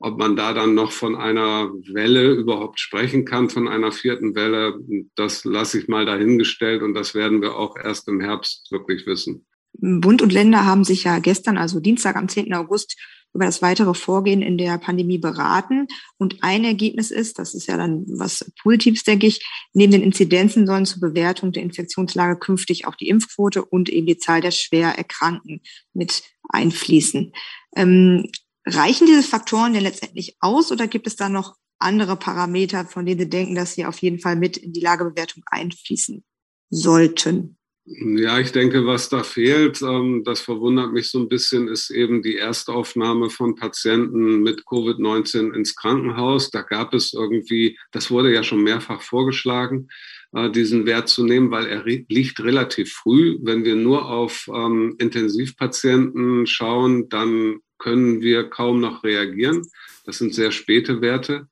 Ob 0.00 0.18
man 0.18 0.34
da 0.34 0.52
dann 0.52 0.74
noch 0.74 0.90
von 0.90 1.14
einer 1.14 1.70
Welle 1.92 2.32
überhaupt 2.32 2.80
sprechen 2.80 3.24
kann, 3.24 3.50
von 3.50 3.68
einer 3.68 3.92
vierten 3.92 4.34
Welle, 4.34 4.80
das 5.14 5.44
lasse 5.44 5.78
ich 5.78 5.86
mal 5.86 6.04
dahingestellt 6.04 6.82
und 6.82 6.94
das 6.94 7.14
werden 7.14 7.40
wir 7.40 7.54
auch 7.54 7.76
erst 7.76 8.08
im 8.08 8.20
Herbst 8.20 8.66
wirklich 8.72 9.06
wissen. 9.06 9.46
Bund 9.74 10.22
und 10.22 10.32
Länder 10.32 10.66
haben 10.66 10.82
sich 10.82 11.04
ja 11.04 11.20
gestern, 11.20 11.56
also 11.56 11.78
Dienstag 11.78 12.16
am 12.16 12.28
10. 12.28 12.52
August, 12.52 12.96
über 13.34 13.44
das 13.44 13.62
weitere 13.62 13.94
Vorgehen 13.94 14.42
in 14.42 14.56
der 14.58 14.78
Pandemie 14.78 15.18
beraten. 15.18 15.86
Und 16.18 16.42
ein 16.42 16.64
Ergebnis 16.64 17.10
ist, 17.10 17.38
das 17.38 17.54
ist 17.54 17.68
ja 17.68 17.76
dann 17.76 18.04
was 18.08 18.50
Positives, 18.62 19.04
denke 19.04 19.26
ich, 19.26 19.44
neben 19.74 19.92
den 19.92 20.02
Inzidenzen 20.02 20.66
sollen 20.66 20.86
zur 20.86 21.00
Bewertung 21.00 21.52
der 21.52 21.62
Infektionslage 21.62 22.38
künftig 22.38 22.86
auch 22.86 22.94
die 22.94 23.08
Impfquote 23.08 23.64
und 23.64 23.88
eben 23.88 24.06
die 24.06 24.18
Zahl 24.18 24.40
der 24.40 24.52
schwer 24.52 24.96
Erkrankten 24.96 25.60
mit 25.92 26.22
einfließen. 26.48 27.32
Ähm, 27.76 28.30
reichen 28.66 29.06
diese 29.06 29.22
Faktoren 29.22 29.74
denn 29.74 29.82
letztendlich 29.82 30.36
aus 30.40 30.72
oder 30.72 30.88
gibt 30.88 31.06
es 31.06 31.16
da 31.16 31.28
noch 31.28 31.56
andere 31.78 32.16
Parameter, 32.16 32.86
von 32.86 33.06
denen 33.06 33.20
Sie 33.20 33.28
denken, 33.28 33.54
dass 33.54 33.74
sie 33.74 33.84
auf 33.84 33.98
jeden 33.98 34.18
Fall 34.18 34.36
mit 34.36 34.56
in 34.56 34.72
die 34.72 34.80
Lagebewertung 34.80 35.42
einfließen 35.46 36.24
sollten? 36.70 37.58
Ja, 37.88 38.40
ich 38.40 38.50
denke, 38.50 38.84
was 38.84 39.08
da 39.10 39.22
fehlt, 39.22 39.80
ähm, 39.80 40.24
das 40.24 40.40
verwundert 40.40 40.92
mich 40.92 41.08
so 41.08 41.20
ein 41.20 41.28
bisschen, 41.28 41.68
ist 41.68 41.90
eben 41.90 42.20
die 42.20 42.36
Erstaufnahme 42.36 43.30
von 43.30 43.54
Patienten 43.54 44.42
mit 44.42 44.62
Covid-19 44.62 45.54
ins 45.54 45.76
Krankenhaus. 45.76 46.50
Da 46.50 46.62
gab 46.62 46.94
es 46.94 47.12
irgendwie, 47.12 47.78
das 47.92 48.10
wurde 48.10 48.34
ja 48.34 48.42
schon 48.42 48.64
mehrfach 48.64 49.02
vorgeschlagen, 49.02 49.86
äh, 50.32 50.50
diesen 50.50 50.84
Wert 50.84 51.08
zu 51.08 51.22
nehmen, 51.22 51.52
weil 51.52 51.66
er 51.66 51.84
liegt 51.84 52.40
relativ 52.40 52.92
früh. 52.92 53.38
Wenn 53.42 53.64
wir 53.64 53.76
nur 53.76 54.10
auf 54.10 54.50
ähm, 54.52 54.96
Intensivpatienten 54.98 56.48
schauen, 56.48 57.08
dann 57.08 57.60
können 57.78 58.20
wir 58.20 58.50
kaum 58.50 58.80
noch 58.80 59.04
reagieren. 59.04 59.62
Das 60.04 60.18
sind 60.18 60.34
sehr 60.34 60.50
späte 60.50 61.02
Werte. 61.02 61.46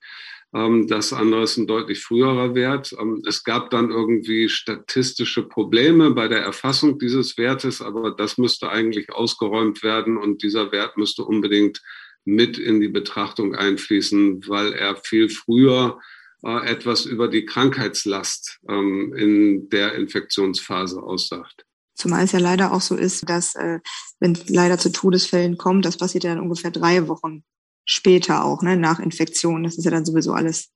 Ähm, 0.55 0.87
das 0.87 1.13
andere 1.13 1.43
ist 1.43 1.57
ein 1.57 1.67
deutlich 1.67 2.03
früherer 2.03 2.55
Wert. 2.55 2.95
Ähm, 2.99 3.23
es 3.27 3.43
gab 3.43 3.71
dann 3.71 3.91
irgendwie 3.91 4.49
statistische 4.49 5.43
Probleme 5.43 6.13
bei 6.13 6.29
der 6.29 6.43
Erfassung 6.43 6.99
dieses 6.99 7.37
Wertes, 7.37 7.83
aber 7.83 8.13
das 8.13 8.39
müsste 8.39 8.69
eigentlich 8.71 9.13
ausgeräumt 9.13 9.83
werden 9.83 10.17
und 10.17 10.43
dieser 10.43 10.71
Wert 10.71 10.97
müsste 10.97 11.25
unbedingt 11.25 11.83
mit 12.25 12.57
in 12.57 12.81
die 12.81 12.89
Betrachtung 12.89 13.55
einfließen, 13.55 14.49
weil 14.49 14.73
er 14.73 14.97
viel 14.97 15.29
früher 15.29 15.99
äh, 16.43 16.67
etwas 16.71 17.05
über 17.05 17.29
die 17.29 17.45
Krankheitslast 17.45 18.61
ähm, 18.69 19.13
in 19.15 19.69
der 19.71 19.95
Infektionsphase 19.95 21.03
aussagt. 21.03 21.67
Zumal 21.97 22.25
es 22.25 22.33
ja 22.33 22.39
leider 22.39 22.73
auch 22.73 22.81
so 22.81 22.97
ist, 22.97 23.29
dass 23.29 23.55
äh, 23.57 23.81
wenn 24.21 24.33
es 24.33 24.49
leider 24.49 24.79
zu 24.79 24.91
Todesfällen 24.91 25.59
kommt, 25.59 25.85
das 25.85 25.97
passiert 25.97 26.25
ja 26.25 26.35
dann 26.35 26.43
ungefähr 26.43 26.71
drei 26.71 27.09
Wochen 27.09 27.45
später 27.85 28.45
auch, 28.45 28.63
ne, 28.63 28.77
nach 28.77 28.99
Infektion. 28.99 29.65
Das 29.65 29.77
ist 29.77 29.85
ja 29.85 29.91
dann 29.91 30.05
sowieso 30.05 30.33
alles 30.33 30.71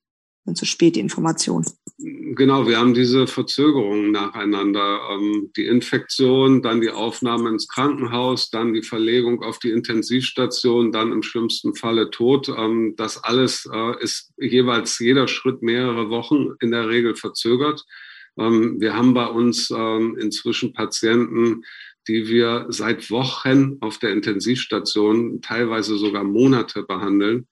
dann 0.48 0.56
zu 0.56 0.64
spät, 0.64 0.96
die 0.96 1.00
Information. 1.00 1.64
Genau, 1.98 2.66
wir 2.66 2.78
haben 2.78 2.94
diese 2.94 3.26
Verzögerungen 3.26 4.12
nacheinander. 4.12 5.00
Ähm, 5.10 5.50
die 5.56 5.66
Infektion, 5.66 6.62
dann 6.62 6.80
die 6.80 6.90
Aufnahme 6.90 7.50
ins 7.50 7.68
Krankenhaus, 7.68 8.50
dann 8.50 8.72
die 8.72 8.82
Verlegung 8.82 9.42
auf 9.42 9.58
die 9.58 9.70
Intensivstation, 9.70 10.90
dann 10.90 11.12
im 11.12 11.22
schlimmsten 11.22 11.74
Falle 11.74 12.10
Tod. 12.10 12.48
Ähm, 12.48 12.94
das 12.96 13.22
alles 13.22 13.68
äh, 13.72 14.02
ist 14.02 14.32
jeweils 14.38 14.98
jeder 14.98 15.28
Schritt 15.28 15.62
mehrere 15.62 16.08
Wochen 16.10 16.54
in 16.60 16.70
der 16.70 16.88
Regel 16.88 17.14
verzögert. 17.14 17.84
Ähm, 18.38 18.80
wir 18.80 18.94
haben 18.94 19.14
bei 19.14 19.26
uns 19.26 19.70
ähm, 19.70 20.16
inzwischen 20.18 20.72
Patienten, 20.72 21.62
die 22.08 22.26
wir 22.26 22.66
seit 22.70 23.10
Wochen 23.10 23.76
auf 23.80 23.98
der 23.98 24.12
Intensivstation, 24.12 25.42
teilweise 25.42 25.96
sogar 25.96 26.24
Monate 26.24 26.82
behandeln. 26.82 27.46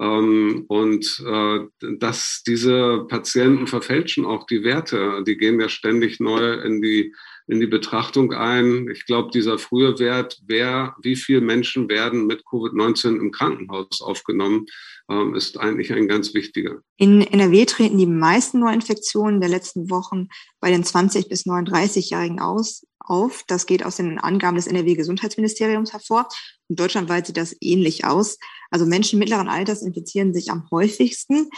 Ähm, 0.00 0.64
und 0.68 1.22
äh, 1.26 1.60
dass 1.98 2.42
diese 2.46 3.04
Patienten 3.08 3.66
verfälschen 3.66 4.24
auch 4.24 4.46
die 4.46 4.62
Werte. 4.62 5.24
Die 5.26 5.36
gehen 5.36 5.60
ja 5.60 5.68
ständig 5.68 6.20
neu 6.20 6.54
in 6.54 6.80
die, 6.80 7.12
in 7.48 7.60
die 7.60 7.66
Betrachtung 7.66 8.32
ein. 8.32 8.88
Ich 8.92 9.06
glaube, 9.06 9.30
dieser 9.32 9.58
frühe 9.58 9.98
Wert, 9.98 10.38
wer, 10.46 10.94
wie 11.02 11.16
viele 11.16 11.40
Menschen 11.40 11.88
werden 11.88 12.26
mit 12.26 12.44
Covid-19 12.44 13.18
im 13.18 13.32
Krankenhaus 13.32 14.02
aufgenommen, 14.02 14.66
ähm, 15.10 15.34
ist 15.34 15.58
eigentlich 15.58 15.92
ein 15.92 16.08
ganz 16.08 16.34
wichtiger. 16.34 16.82
In 16.98 17.22
NRW 17.22 17.64
treten 17.64 17.96
die 17.96 18.06
meisten 18.06 18.60
Neuinfektionen 18.60 19.40
der 19.40 19.48
letzten 19.48 19.90
Wochen 19.90 20.28
bei 20.60 20.70
den 20.70 20.84
20 20.84 21.28
bis 21.28 21.46
39-Jährigen 21.46 22.38
aus 22.38 22.86
auf. 22.98 23.42
Das 23.46 23.64
geht 23.64 23.84
aus 23.84 23.96
den 23.96 24.18
Angaben 24.18 24.56
des 24.56 24.66
NRW-Gesundheitsministeriums 24.66 25.94
hervor. 25.94 26.28
Und 26.68 26.78
deutschlandweit 26.78 27.26
sieht 27.26 27.38
das 27.38 27.56
ähnlich 27.60 28.04
aus. 28.04 28.38
Also 28.70 28.84
Menschen 28.84 29.18
mittleren 29.18 29.48
Alters 29.48 29.80
infizieren 29.80 30.34
sich 30.34 30.50
am 30.50 30.68
häufigsten. 30.70 31.48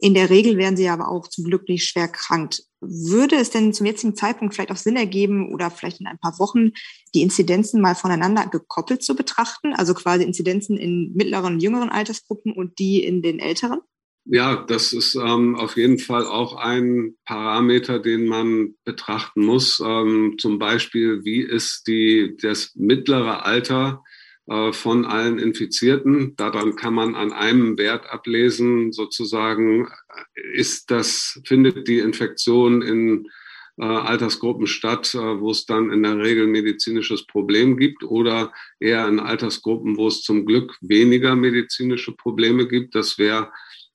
In 0.00 0.14
der 0.14 0.30
Regel 0.30 0.56
werden 0.56 0.76
sie 0.76 0.88
aber 0.88 1.08
auch 1.08 1.28
zum 1.28 1.44
Glück 1.44 1.68
nicht 1.68 1.86
schwer 1.86 2.08
krank. 2.08 2.56
Würde 2.80 3.36
es 3.36 3.50
denn 3.50 3.74
zum 3.74 3.84
jetzigen 3.84 4.16
Zeitpunkt 4.16 4.54
vielleicht 4.54 4.70
auch 4.72 4.76
Sinn 4.76 4.96
ergeben 4.96 5.52
oder 5.52 5.70
vielleicht 5.70 6.00
in 6.00 6.06
ein 6.06 6.18
paar 6.18 6.38
Wochen 6.38 6.70
die 7.14 7.20
Inzidenzen 7.20 7.82
mal 7.82 7.94
voneinander 7.94 8.46
gekoppelt 8.46 9.02
zu 9.02 9.14
betrachten? 9.14 9.74
Also 9.74 9.92
quasi 9.92 10.24
Inzidenzen 10.24 10.78
in 10.78 11.12
mittleren 11.14 11.54
und 11.54 11.62
jüngeren 11.62 11.90
Altersgruppen 11.90 12.52
und 12.52 12.78
die 12.78 13.04
in 13.04 13.20
den 13.20 13.38
älteren? 13.38 13.80
Ja, 14.24 14.64
das 14.64 14.92
ist 14.92 15.16
ähm, 15.16 15.56
auf 15.56 15.76
jeden 15.76 15.98
Fall 15.98 16.26
auch 16.26 16.54
ein 16.54 17.16
Parameter, 17.26 17.98
den 17.98 18.26
man 18.26 18.74
betrachten 18.84 19.44
muss. 19.44 19.82
Ähm, 19.84 20.36
zum 20.38 20.58
Beispiel, 20.58 21.24
wie 21.24 21.40
ist 21.40 21.86
die, 21.86 22.36
das 22.40 22.72
mittlere 22.74 23.44
Alter 23.44 24.02
von 24.72 25.04
allen 25.04 25.38
Infizierten? 25.38 26.34
Daran 26.34 26.74
kann 26.74 26.92
man 26.92 27.14
an 27.14 27.32
einem 27.32 27.78
Wert 27.78 28.10
ablesen, 28.10 28.92
sozusagen, 28.92 29.88
ist 30.54 30.90
das, 30.90 31.40
findet 31.44 31.86
die 31.86 32.00
Infektion 32.00 32.82
in 32.82 33.28
äh, 33.80 33.84
Altersgruppen 33.84 34.66
statt, 34.66 35.14
äh, 35.14 35.40
wo 35.40 35.50
es 35.50 35.64
dann 35.64 35.90
in 35.90 36.02
der 36.02 36.18
Regel 36.18 36.46
medizinisches 36.46 37.26
Problem 37.26 37.78
gibt 37.78 38.04
oder 38.04 38.52
eher 38.78 39.08
in 39.08 39.20
Altersgruppen, 39.20 39.96
wo 39.96 40.08
es 40.08 40.20
zum 40.20 40.44
Glück 40.44 40.76
weniger 40.82 41.34
medizinische 41.34 42.12
Probleme 42.12 42.68
gibt. 42.68 42.94
Das 42.94 43.18
wäre 43.18 43.50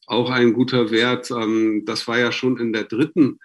auch 0.08 0.32
ein 0.32 0.54
guter 0.54 0.90
Wert. 0.90 1.30
Ähm, 1.30 1.84
das 1.86 2.08
war 2.08 2.18
ja 2.18 2.32
schon 2.32 2.58
in 2.58 2.74
der 2.74 2.86
dritten 2.86 3.38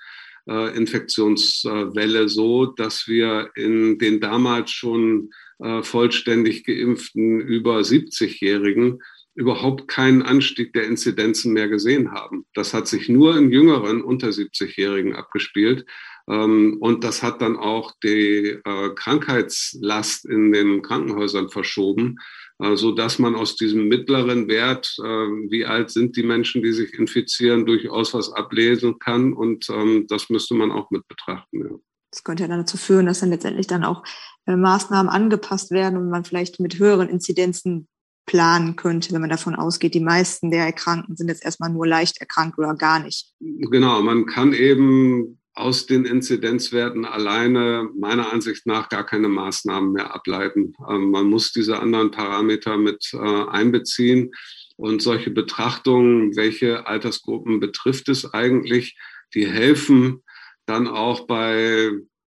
äh, 0.49 0.75
Infektionswelle 0.75 2.31
so, 2.31 2.65
dass 2.65 3.07
wir 3.07 3.51
in 3.55 3.99
den 3.99 4.21
damals 4.21 4.71
schon 4.71 5.31
äh, 5.63 5.83
vollständig 5.83 6.65
geimpften 6.65 7.41
über 7.41 7.79
70-Jährigen 7.79 9.01
überhaupt 9.35 9.89
keinen 9.89 10.23
Anstieg 10.23 10.73
der 10.73 10.87
Inzidenzen 10.87 11.53
mehr 11.53 11.69
gesehen 11.69 12.13
haben. 12.13 12.45
Das 12.55 12.75
hat 12.75 12.89
sich 12.89 13.09
nur 13.09 13.37
in 13.37 13.51
jüngeren 13.53 14.03
unter 14.03 14.29
70-Jährigen 14.29 15.15
abgespielt. 15.15 15.87
Ähm, 16.29 16.77
und 16.81 17.05
das 17.05 17.23
hat 17.23 17.41
dann 17.41 17.57
auch 17.57 17.93
die 18.03 18.59
äh, 18.65 18.91
Krankheitslast 18.95 20.27
in 20.27 20.53
den 20.53 20.83
Krankenhäusern 20.83 21.49
verschoben, 21.49 22.19
äh, 22.59 22.77
so 22.77 22.93
dass 22.93 23.19
man 23.19 23.35
aus 23.35 23.57
diesem 23.57 23.89
mittleren 23.89 24.49
Wert, 24.49 24.95
äh, 24.99 25.03
wie 25.03 25.65
alt 25.65 25.91
sind 25.91 26.17
die 26.17 26.23
Menschen, 26.23 26.63
die 26.63 26.73
sich 26.73 26.95
infizieren, 26.95 27.67
durchaus 27.67 28.13
was 28.15 28.33
ablesen 28.33 28.99
kann. 28.99 29.33
Und 29.33 29.69
ähm, 29.71 30.07
das 30.09 30.29
müsste 30.29 30.55
man 30.55 30.71
auch 30.71 30.91
mit 30.91 31.07
betrachten. 31.09 31.61
Ja. 31.61 31.90
Das 32.11 32.25
könnte 32.25 32.43
ja 32.43 32.49
dann 32.49 32.61
dazu 32.61 32.77
führen, 32.77 33.07
dass 33.07 33.21
dann 33.21 33.31
letztendlich 33.31 33.67
dann 33.67 33.85
auch 33.85 34.03
Maßnahmen 34.47 35.11
angepasst 35.11 35.71
werden 35.71 35.97
und 35.97 36.11
man 36.11 36.25
vielleicht 36.25 36.61
mit 36.61 36.79
höheren 36.79 37.09
Inzidenzen 37.09 37.89
planen 38.27 38.77
könnte, 38.77 39.13
wenn 39.13 39.21
man 39.21 39.31
davon 39.31 39.57
ausgeht, 39.57 39.95
die 39.95 40.01
meisten 40.01 40.51
der 40.51 40.65
Erkrankten 40.65 41.17
sind 41.17 41.29
jetzt 41.29 41.45
erstmal 41.45 41.71
nur 41.71 41.87
leicht 41.87 42.21
erkrankt 42.21 42.59
oder 42.59 42.75
gar 42.75 43.01
nicht. 43.01 43.33
Genau, 43.41 44.03
man 44.03 44.27
kann 44.27 44.53
eben 44.53 45.41
aus 45.53 45.87
den 45.87 46.05
Inzidenzwerten 46.05 47.05
alleine 47.05 47.89
meiner 47.99 48.33
Ansicht 48.33 48.67
nach 48.67 48.89
gar 48.89 49.05
keine 49.05 49.29
Maßnahmen 49.29 49.93
mehr 49.93 50.15
ableiten. 50.15 50.75
Ähm, 50.89 51.11
man 51.11 51.27
muss 51.27 51.53
diese 51.53 51.81
anderen 51.81 52.13
Parameter 52.13 52.77
mit 52.77 53.11
äh, 53.13 53.19
einbeziehen 53.19 54.31
und 54.77 55.03
solche 55.03 55.31
Betrachtungen, 55.31 56.37
welche 56.37 56.87
Altersgruppen 56.87 57.59
betrifft 57.59 58.09
es 58.09 58.33
eigentlich, 58.33 58.97
die 59.35 59.47
helfen 59.47 60.23
dann 60.71 60.87
auch 60.89 61.27
bei 61.27 61.91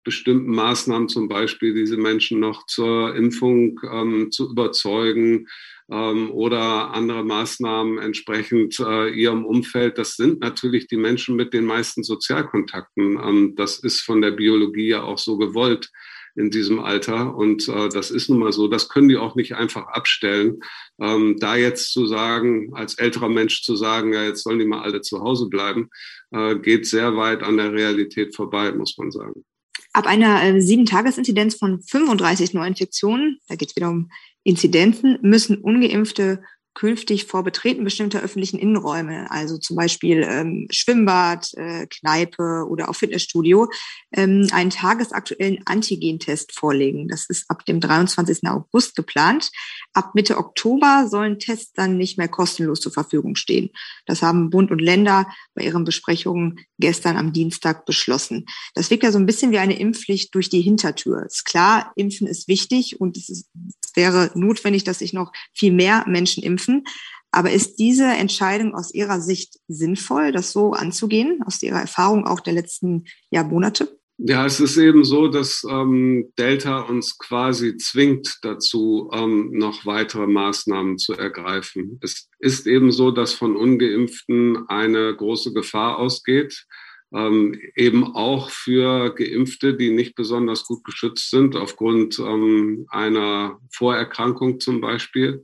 bestimmten 0.04 0.50
Maßnahmen, 0.50 1.08
zum 1.08 1.28
Beispiel 1.28 1.72
diese 1.72 1.96
Menschen 1.96 2.40
noch 2.40 2.66
zur 2.66 3.14
Impfung 3.16 3.80
ähm, 3.90 4.30
zu 4.30 4.50
überzeugen, 4.50 5.46
ähm, 5.90 6.30
oder 6.30 6.92
andere 6.94 7.24
Maßnahmen 7.24 7.98
entsprechend 7.98 8.78
äh, 8.80 9.08
ihrem 9.10 9.44
Umfeld. 9.44 9.98
Das 9.98 10.16
sind 10.16 10.40
natürlich 10.40 10.86
die 10.86 10.96
Menschen 10.96 11.36
mit 11.36 11.52
den 11.52 11.64
meisten 11.64 12.02
Sozialkontakten. 12.02 13.18
Ähm, 13.22 13.54
das 13.56 13.78
ist 13.78 14.00
von 14.00 14.22
der 14.22 14.30
Biologie 14.30 14.88
ja 14.88 15.02
auch 15.02 15.18
so 15.18 15.36
gewollt 15.36 15.90
in 16.36 16.50
diesem 16.50 16.80
Alter. 16.80 17.36
Und 17.36 17.68
äh, 17.68 17.88
das 17.88 18.10
ist 18.10 18.28
nun 18.28 18.38
mal 18.38 18.52
so. 18.52 18.68
Das 18.68 18.88
können 18.88 19.08
die 19.08 19.16
auch 19.16 19.34
nicht 19.34 19.54
einfach 19.54 19.86
abstellen. 19.86 20.60
Ähm, 21.00 21.36
da 21.38 21.56
jetzt 21.56 21.92
zu 21.92 22.06
sagen, 22.06 22.74
als 22.74 22.94
älterer 22.94 23.28
Mensch 23.28 23.62
zu 23.62 23.76
sagen, 23.76 24.12
ja, 24.12 24.24
jetzt 24.24 24.42
sollen 24.42 24.58
die 24.58 24.66
mal 24.66 24.82
alle 24.82 25.00
zu 25.00 25.20
Hause 25.20 25.48
bleiben, 25.48 25.90
äh, 26.30 26.56
geht 26.56 26.86
sehr 26.86 27.16
weit 27.16 27.42
an 27.42 27.56
der 27.56 27.72
Realität 27.72 28.34
vorbei, 28.34 28.72
muss 28.72 28.96
man 28.98 29.10
sagen. 29.10 29.44
Ab 29.92 30.06
einer 30.06 30.42
äh, 30.42 30.60
Sieben-Tages-Inzidenz 30.60 31.54
von 31.54 31.80
35 31.80 32.52
Neuinfektionen, 32.52 33.38
da 33.48 33.54
geht 33.54 33.70
es 33.70 33.76
wieder 33.76 33.90
um 33.90 34.10
Inzidenzen, 34.42 35.18
müssen 35.22 35.58
ungeimpfte 35.58 36.42
künftig 36.74 37.26
vor 37.26 37.44
Betreten 37.44 37.84
bestimmter 37.84 38.20
öffentlichen 38.20 38.58
Innenräume, 38.58 39.30
also 39.30 39.58
zum 39.58 39.76
Beispiel 39.76 40.26
ähm, 40.28 40.66
Schwimmbad, 40.70 41.54
äh, 41.54 41.86
Kneipe 41.86 42.66
oder 42.68 42.88
auch 42.88 42.96
Fitnessstudio, 42.96 43.70
ähm, 44.12 44.48
einen 44.52 44.70
tagesaktuellen 44.70 45.60
Antigentest 45.66 46.52
vorlegen. 46.52 47.08
Das 47.08 47.26
ist 47.26 47.48
ab 47.48 47.64
dem 47.64 47.80
23. 47.80 48.48
August 48.48 48.96
geplant. 48.96 49.50
Ab 49.94 50.14
Mitte 50.14 50.36
Oktober 50.36 51.06
sollen 51.08 51.38
Tests 51.38 51.72
dann 51.72 51.96
nicht 51.96 52.18
mehr 52.18 52.28
kostenlos 52.28 52.80
zur 52.80 52.92
Verfügung 52.92 53.36
stehen. 53.36 53.70
Das 54.06 54.22
haben 54.22 54.50
Bund 54.50 54.70
und 54.70 54.80
Länder 54.80 55.26
bei 55.54 55.62
ihren 55.62 55.84
Besprechungen 55.84 56.58
gestern 56.78 57.16
am 57.16 57.32
Dienstag 57.32 57.86
beschlossen. 57.86 58.46
Das 58.74 58.90
wirkt 58.90 59.04
ja 59.04 59.12
so 59.12 59.18
ein 59.18 59.26
bisschen 59.26 59.52
wie 59.52 59.58
eine 59.58 59.78
Impfpflicht 59.78 60.34
durch 60.34 60.50
die 60.50 60.60
Hintertür. 60.60 61.24
Ist 61.24 61.44
klar, 61.44 61.92
Impfen 61.94 62.26
ist 62.26 62.48
wichtig 62.48 63.00
und 63.00 63.16
es, 63.16 63.28
ist, 63.28 63.48
wäre 63.94 64.32
notwendig, 64.34 64.82
dass 64.82 64.98
sich 64.98 65.12
noch 65.12 65.32
viel 65.52 65.72
mehr 65.72 66.04
Menschen 66.08 66.42
impfen. 66.42 66.84
Aber 67.30 67.50
ist 67.50 67.80
diese 67.80 68.06
Entscheidung 68.06 68.74
aus 68.74 68.94
Ihrer 68.94 69.20
Sicht 69.20 69.58
sinnvoll, 69.66 70.30
das 70.30 70.52
so 70.52 70.72
anzugehen, 70.72 71.40
aus 71.44 71.62
Ihrer 71.62 71.80
Erfahrung 71.80 72.26
auch 72.26 72.40
der 72.40 72.52
letzten 72.52 73.06
Jahr, 73.30 73.44
Monate? 73.44 73.98
Ja, 74.16 74.46
es 74.46 74.60
ist 74.60 74.76
eben 74.76 75.04
so, 75.04 75.26
dass 75.26 75.64
ähm, 75.68 76.32
Delta 76.38 76.80
uns 76.82 77.18
quasi 77.18 77.76
zwingt 77.76 78.38
dazu, 78.42 79.10
ähm, 79.12 79.50
noch 79.52 79.86
weitere 79.86 80.28
Maßnahmen 80.28 80.98
zu 80.98 81.14
ergreifen. 81.14 81.98
Es 82.00 82.28
ist 82.38 82.68
eben 82.68 82.92
so, 82.92 83.10
dass 83.10 83.34
von 83.34 83.56
ungeimpften 83.56 84.68
eine 84.68 85.14
große 85.16 85.52
Gefahr 85.52 85.98
ausgeht, 85.98 86.64
ähm, 87.12 87.60
eben 87.74 88.14
auch 88.14 88.50
für 88.50 89.12
Geimpfte, 89.14 89.76
die 89.76 89.90
nicht 89.90 90.14
besonders 90.14 90.64
gut 90.64 90.84
geschützt 90.84 91.30
sind 91.30 91.56
aufgrund 91.56 92.20
ähm, 92.20 92.86
einer 92.90 93.58
Vorerkrankung 93.72 94.60
zum 94.60 94.80
Beispiel. 94.80 95.42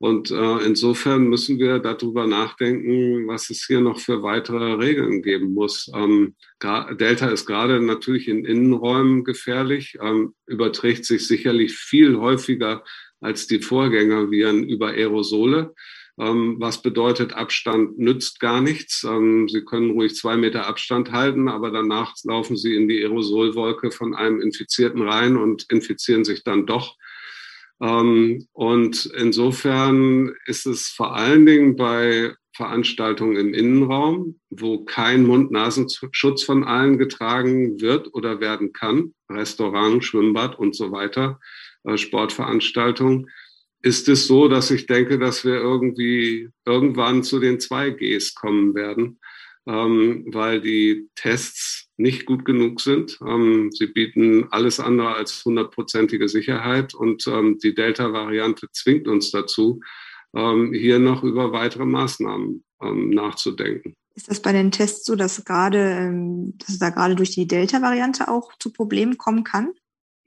Und 0.00 0.30
äh, 0.30 0.58
insofern 0.64 1.24
müssen 1.24 1.58
wir 1.58 1.80
darüber 1.80 2.26
nachdenken, 2.26 3.26
was 3.26 3.50
es 3.50 3.64
hier 3.66 3.80
noch 3.80 3.98
für 3.98 4.22
weitere 4.22 4.74
Regeln 4.74 5.22
geben 5.22 5.54
muss. 5.54 5.90
Ähm, 5.92 6.36
Delta 6.62 7.28
ist 7.30 7.46
gerade 7.46 7.80
natürlich 7.80 8.28
in 8.28 8.44
Innenräumen 8.44 9.24
gefährlich, 9.24 9.98
ähm, 10.00 10.34
überträgt 10.46 11.04
sich 11.04 11.26
sicherlich 11.26 11.74
viel 11.74 12.16
häufiger 12.16 12.84
als 13.20 13.48
die 13.48 13.60
Vorgängerviren 13.60 14.68
über 14.68 14.88
Aerosole. 14.90 15.74
Ähm, 16.20 16.56
was 16.58 16.82
bedeutet, 16.82 17.32
Abstand 17.32 17.98
nützt 17.98 18.40
gar 18.40 18.60
nichts. 18.60 19.04
Ähm, 19.04 19.48
Sie 19.48 19.64
können 19.64 19.92
ruhig 19.92 20.14
zwei 20.14 20.36
Meter 20.36 20.66
Abstand 20.66 21.12
halten, 21.12 21.48
aber 21.48 21.70
danach 21.70 22.14
laufen 22.24 22.56
Sie 22.56 22.74
in 22.74 22.88
die 22.88 23.02
Aerosolwolke 23.02 23.90
von 23.92 24.14
einem 24.14 24.40
Infizierten 24.40 25.02
rein 25.02 25.36
und 25.36 25.66
infizieren 25.70 26.24
sich 26.24 26.42
dann 26.42 26.66
doch. 26.66 26.96
Ähm, 27.80 28.46
und 28.52 29.06
insofern 29.16 30.32
ist 30.46 30.66
es 30.66 30.88
vor 30.88 31.14
allen 31.14 31.46
Dingen 31.46 31.76
bei 31.76 32.34
Veranstaltungen 32.54 33.36
im 33.36 33.54
Innenraum, 33.54 34.40
wo 34.50 34.84
kein 34.84 35.24
Mund-Nasenschutz 35.24 36.42
von 36.42 36.64
allen 36.64 36.98
getragen 36.98 37.80
wird 37.80 38.12
oder 38.14 38.40
werden 38.40 38.72
kann, 38.72 39.14
Restaurant, 39.30 40.04
Schwimmbad 40.04 40.58
und 40.58 40.74
so 40.74 40.90
weiter, 40.90 41.38
äh, 41.84 41.96
Sportveranstaltungen, 41.96 43.30
ist 43.82 44.08
es 44.08 44.26
so, 44.26 44.48
dass 44.48 44.72
ich 44.72 44.86
denke, 44.86 45.20
dass 45.20 45.44
wir 45.44 45.54
irgendwie 45.54 46.50
irgendwann 46.66 47.22
zu 47.22 47.38
den 47.38 47.60
zwei 47.60 47.90
Gs 47.90 48.34
kommen 48.34 48.74
werden. 48.74 49.20
Ähm, 49.68 50.24
weil 50.28 50.60
die 50.62 51.10
Tests 51.14 51.77
nicht 51.98 52.26
gut 52.26 52.44
genug 52.44 52.80
sind. 52.80 53.18
Ähm, 53.26 53.70
sie 53.72 53.88
bieten 53.88 54.46
alles 54.50 54.80
andere 54.80 55.14
als 55.14 55.44
hundertprozentige 55.44 56.28
Sicherheit 56.28 56.94
und 56.94 57.26
ähm, 57.26 57.58
die 57.58 57.74
Delta-Variante 57.74 58.68
zwingt 58.72 59.08
uns 59.08 59.30
dazu, 59.30 59.80
ähm, 60.34 60.72
hier 60.72 60.98
noch 60.98 61.24
über 61.24 61.52
weitere 61.52 61.84
Maßnahmen 61.84 62.64
ähm, 62.82 63.10
nachzudenken. 63.10 63.94
Ist 64.14 64.30
das 64.30 64.40
bei 64.40 64.52
den 64.52 64.70
Tests 64.70 65.04
so, 65.04 65.16
dass 65.16 65.44
gerade, 65.44 65.78
ähm, 65.78 66.54
dass 66.58 66.70
es 66.70 66.78
da 66.78 66.90
gerade 66.90 67.16
durch 67.16 67.30
die 67.30 67.46
Delta-Variante 67.46 68.28
auch 68.28 68.52
zu 68.58 68.72
Problemen 68.72 69.18
kommen 69.18 69.44
kann? 69.44 69.72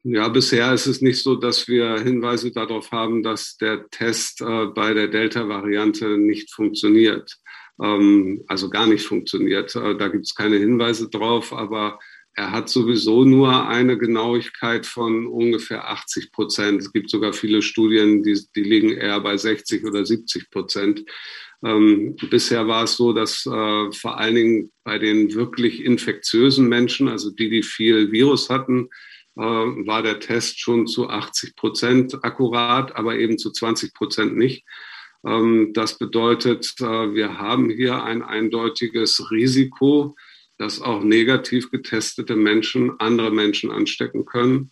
Ja, 0.04 0.30
bisher 0.30 0.74
ist 0.74 0.88
es 0.88 1.02
nicht 1.02 1.22
so, 1.22 1.36
dass 1.36 1.68
wir 1.68 2.00
Hinweise 2.00 2.52
darauf 2.52 2.92
haben, 2.92 3.22
dass 3.22 3.58
der 3.58 3.88
Test 3.90 4.42
äh, 4.42 4.66
bei 4.66 4.94
der 4.94 5.08
Delta-Variante 5.08 6.18
nicht 6.18 6.52
funktioniert 6.52 7.38
ähm, 7.82 8.44
also 8.48 8.70
gar 8.70 8.88
nicht 8.88 9.06
funktioniert. 9.06 9.76
Äh, 9.76 9.98
da 9.98 10.08
gibt 10.08 10.26
es 10.26 10.36
keine 10.36 10.58
Hinweise 10.58 11.10
drauf, 11.10 11.54
aber 11.54 12.00
er 12.34 12.52
hat 12.52 12.70
sowieso 12.70 13.26
nur 13.26 13.68
eine 13.68 13.98
Genauigkeit 13.98 14.86
von 14.86 15.28
ungefähr 15.28 15.90
80 15.90 16.32
Prozent. 16.32 16.82
Es 16.82 16.94
gibt 16.94 17.10
sogar 17.10 17.34
viele 17.34 17.62
Studien, 17.62 18.24
die, 18.24 18.40
die 18.56 18.64
liegen 18.64 18.92
eher 18.92 19.20
bei 19.20 19.36
60 19.36 19.84
oder 19.84 20.06
70 20.06 20.50
Prozent. 20.50 21.04
Ähm, 21.64 22.16
bisher 22.30 22.68
war 22.68 22.86
es 22.86 22.96
so, 22.96 23.12
dass 23.14 23.46
äh, 23.46 23.92
vor 23.92 24.18
allen 24.18 24.36
Dingen 24.36 24.72
bei 24.84 24.98
den 24.98 25.34
wirklich 25.34 25.84
infektiösen 25.84 26.68
Menschen, 26.70 27.08
also 27.08 27.32
die, 27.32 27.50
die 27.50 27.64
viel 27.64 28.12
Virus 28.12 28.50
hatten, 28.50 28.90
äh, 29.36 29.42
war 29.42 30.02
der 30.02 30.20
Test 30.20 30.60
schon 30.60 30.88
zu 30.88 31.10
80 31.10 31.56
Prozent 31.56 32.24
akkurat, 32.24 32.96
aber 32.96 33.18
eben 33.18 33.38
zu 33.38 33.52
20 33.52 33.94
Prozent 33.94 34.38
nicht. 34.38 34.66
Ähm, 35.26 35.72
das 35.74 35.98
bedeutet, 35.98 36.74
äh, 36.80 37.14
wir 37.14 37.38
haben 37.38 37.70
hier 37.70 38.04
ein 38.04 38.22
eindeutiges 38.22 39.32
Risiko, 39.32 40.16
dass 40.58 40.82
auch 40.82 41.04
negativ 41.04 41.72
getestete 41.72 42.36
Menschen 42.36 43.00
andere 43.00 43.32
Menschen 43.32 43.72
anstecken 43.72 44.26
können. 44.26 44.72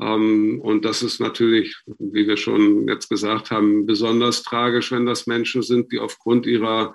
Ähm, 0.00 0.60
und 0.60 0.84
das 0.84 1.02
ist 1.02 1.20
natürlich, 1.20 1.76
wie 1.98 2.26
wir 2.26 2.36
schon 2.36 2.88
jetzt 2.88 3.08
gesagt 3.08 3.50
haben, 3.50 3.86
besonders 3.86 4.42
tragisch, 4.42 4.90
wenn 4.92 5.06
das 5.06 5.26
Menschen 5.26 5.62
sind, 5.62 5.92
die 5.92 5.98
aufgrund 5.98 6.46
ihrer 6.46 6.94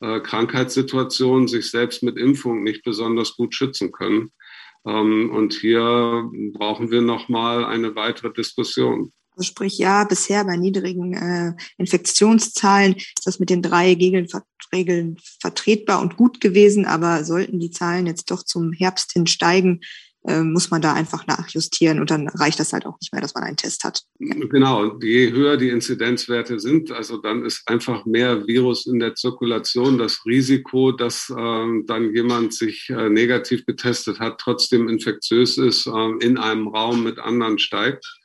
äh, 0.00 0.20
Krankheitssituation 0.20 1.48
sich 1.48 1.70
selbst 1.70 2.02
mit 2.02 2.16
Impfung 2.16 2.62
nicht 2.62 2.82
besonders 2.82 3.36
gut 3.36 3.54
schützen 3.54 3.92
können. 3.92 4.32
Ähm, 4.86 5.30
und 5.30 5.52
hier 5.54 6.30
brauchen 6.52 6.90
wir 6.90 7.02
nochmal 7.02 7.64
eine 7.64 7.94
weitere 7.94 8.32
Diskussion. 8.32 9.12
Also 9.36 9.48
sprich, 9.48 9.76
ja, 9.76 10.04
bisher 10.04 10.44
bei 10.44 10.56
niedrigen 10.56 11.12
äh, 11.12 11.52
Infektionszahlen 11.76 12.96
ist 12.96 13.26
das 13.26 13.38
mit 13.38 13.50
den 13.50 13.60
drei 13.60 13.92
Regeln, 13.92 14.26
Regeln 14.72 15.18
vertretbar 15.40 16.00
und 16.00 16.16
gut 16.16 16.40
gewesen, 16.40 16.86
aber 16.86 17.22
sollten 17.22 17.60
die 17.60 17.70
Zahlen 17.70 18.06
jetzt 18.06 18.30
doch 18.30 18.42
zum 18.42 18.72
Herbst 18.72 19.12
hin 19.12 19.26
steigen, 19.26 19.82
äh, 20.26 20.42
muss 20.42 20.70
man 20.70 20.80
da 20.80 20.94
einfach 20.94 21.26
nachjustieren 21.26 22.00
und 22.00 22.10
dann 22.10 22.28
reicht 22.28 22.58
das 22.58 22.72
halt 22.72 22.86
auch 22.86 22.98
nicht 23.00 23.12
mehr, 23.12 23.20
dass 23.20 23.34
man 23.34 23.44
einen 23.44 23.58
Test 23.58 23.84
hat. 23.84 24.02
Genau, 24.18 24.98
je 25.00 25.30
höher 25.30 25.58
die 25.58 25.68
Inzidenzwerte 25.68 26.58
sind, 26.58 26.90
also 26.90 27.18
dann 27.18 27.44
ist 27.44 27.62
einfach 27.66 28.06
mehr 28.06 28.46
Virus 28.46 28.86
in 28.86 28.98
der 28.98 29.14
Zirkulation. 29.14 29.98
Das 29.98 30.24
Risiko, 30.24 30.92
dass 30.92 31.30
äh, 31.30 31.82
dann 31.84 32.14
jemand 32.14 32.54
sich 32.54 32.88
äh, 32.88 33.10
negativ 33.10 33.66
getestet 33.66 34.18
hat, 34.18 34.38
trotzdem 34.38 34.88
infektiös 34.88 35.58
ist, 35.58 35.86
äh, 35.86 36.24
in 36.24 36.38
einem 36.38 36.68
Raum 36.68 37.04
mit 37.04 37.18
anderen 37.18 37.58
steigt. 37.58 38.18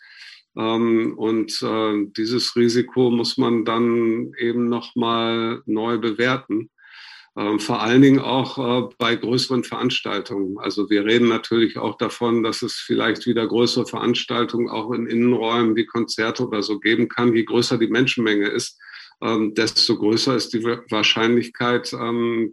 Ähm, 0.57 1.17
und 1.17 1.61
äh, 1.61 2.05
dieses 2.17 2.55
Risiko 2.55 3.09
muss 3.09 3.37
man 3.37 3.65
dann 3.65 4.33
eben 4.37 4.67
nochmal 4.67 5.61
neu 5.65 5.97
bewerten. 5.97 6.69
Ähm, 7.37 7.59
vor 7.59 7.81
allen 7.81 8.01
Dingen 8.01 8.19
auch 8.19 8.57
äh, 8.57 8.93
bei 8.97 9.15
größeren 9.15 9.63
Veranstaltungen. 9.63 10.57
Also 10.59 10.89
wir 10.89 11.05
reden 11.05 11.29
natürlich 11.29 11.77
auch 11.77 11.97
davon, 11.97 12.43
dass 12.43 12.61
es 12.61 12.73
vielleicht 12.73 13.25
wieder 13.25 13.47
größere 13.47 13.85
Veranstaltungen 13.85 14.69
auch 14.69 14.91
in 14.91 15.07
Innenräumen 15.07 15.75
wie 15.77 15.85
Konzerte 15.85 16.45
oder 16.45 16.61
so 16.61 16.79
geben 16.79 17.07
kann. 17.07 17.33
Je 17.33 17.45
größer 17.45 17.77
die 17.77 17.87
Menschenmenge 17.87 18.49
ist, 18.49 18.77
ähm, 19.21 19.53
desto 19.53 19.97
größer 19.97 20.35
ist 20.35 20.53
die 20.53 20.63
Wahrscheinlichkeit, 20.63 21.93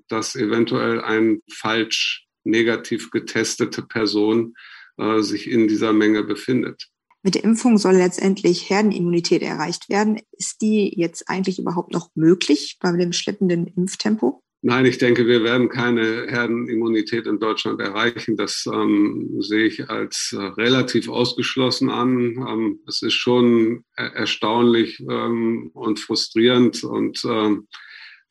dass 0.08 0.36
eventuell 0.36 1.00
ein 1.00 1.42
falsch 1.52 2.26
negativ 2.44 3.10
getestete 3.10 3.82
Person 3.82 4.54
äh, 4.96 5.20
sich 5.20 5.50
in 5.50 5.68
dieser 5.68 5.92
Menge 5.92 6.24
befindet. 6.24 6.88
Mit 7.28 7.34
der 7.34 7.44
Impfung 7.44 7.76
soll 7.76 7.96
letztendlich 7.96 8.70
Herdenimmunität 8.70 9.42
erreicht 9.42 9.90
werden. 9.90 10.18
Ist 10.32 10.62
die 10.62 10.98
jetzt 10.98 11.28
eigentlich 11.28 11.58
überhaupt 11.58 11.92
noch 11.92 12.08
möglich 12.14 12.78
bei 12.80 12.90
dem 12.92 13.12
schleppenden 13.12 13.66
Impftempo? 13.66 14.42
Nein, 14.62 14.86
ich 14.86 14.96
denke, 14.96 15.26
wir 15.26 15.44
werden 15.44 15.68
keine 15.68 16.26
Herdenimmunität 16.26 17.26
in 17.26 17.38
Deutschland 17.38 17.82
erreichen. 17.82 18.38
Das 18.38 18.64
ähm, 18.72 19.36
sehe 19.40 19.66
ich 19.66 19.90
als 19.90 20.34
äh, 20.34 20.42
relativ 20.42 21.10
ausgeschlossen 21.10 21.90
an. 21.90 22.46
Ähm, 22.48 22.80
es 22.88 23.02
ist 23.02 23.12
schon 23.12 23.84
er 23.94 24.14
erstaunlich 24.14 24.98
ähm, 25.00 25.70
und 25.74 26.00
frustrierend 26.00 26.82
und 26.82 27.22
ähm, 27.26 27.68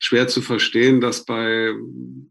schwer 0.00 0.26
zu 0.26 0.42
verstehen, 0.42 1.00
dass 1.00 1.24
bei 1.24 1.72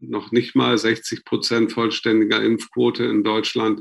noch 0.02 0.32
nicht 0.32 0.54
mal 0.54 0.76
60 0.76 1.24
Prozent 1.24 1.72
vollständiger 1.72 2.42
Impfquote 2.42 3.04
in 3.04 3.24
Deutschland 3.24 3.80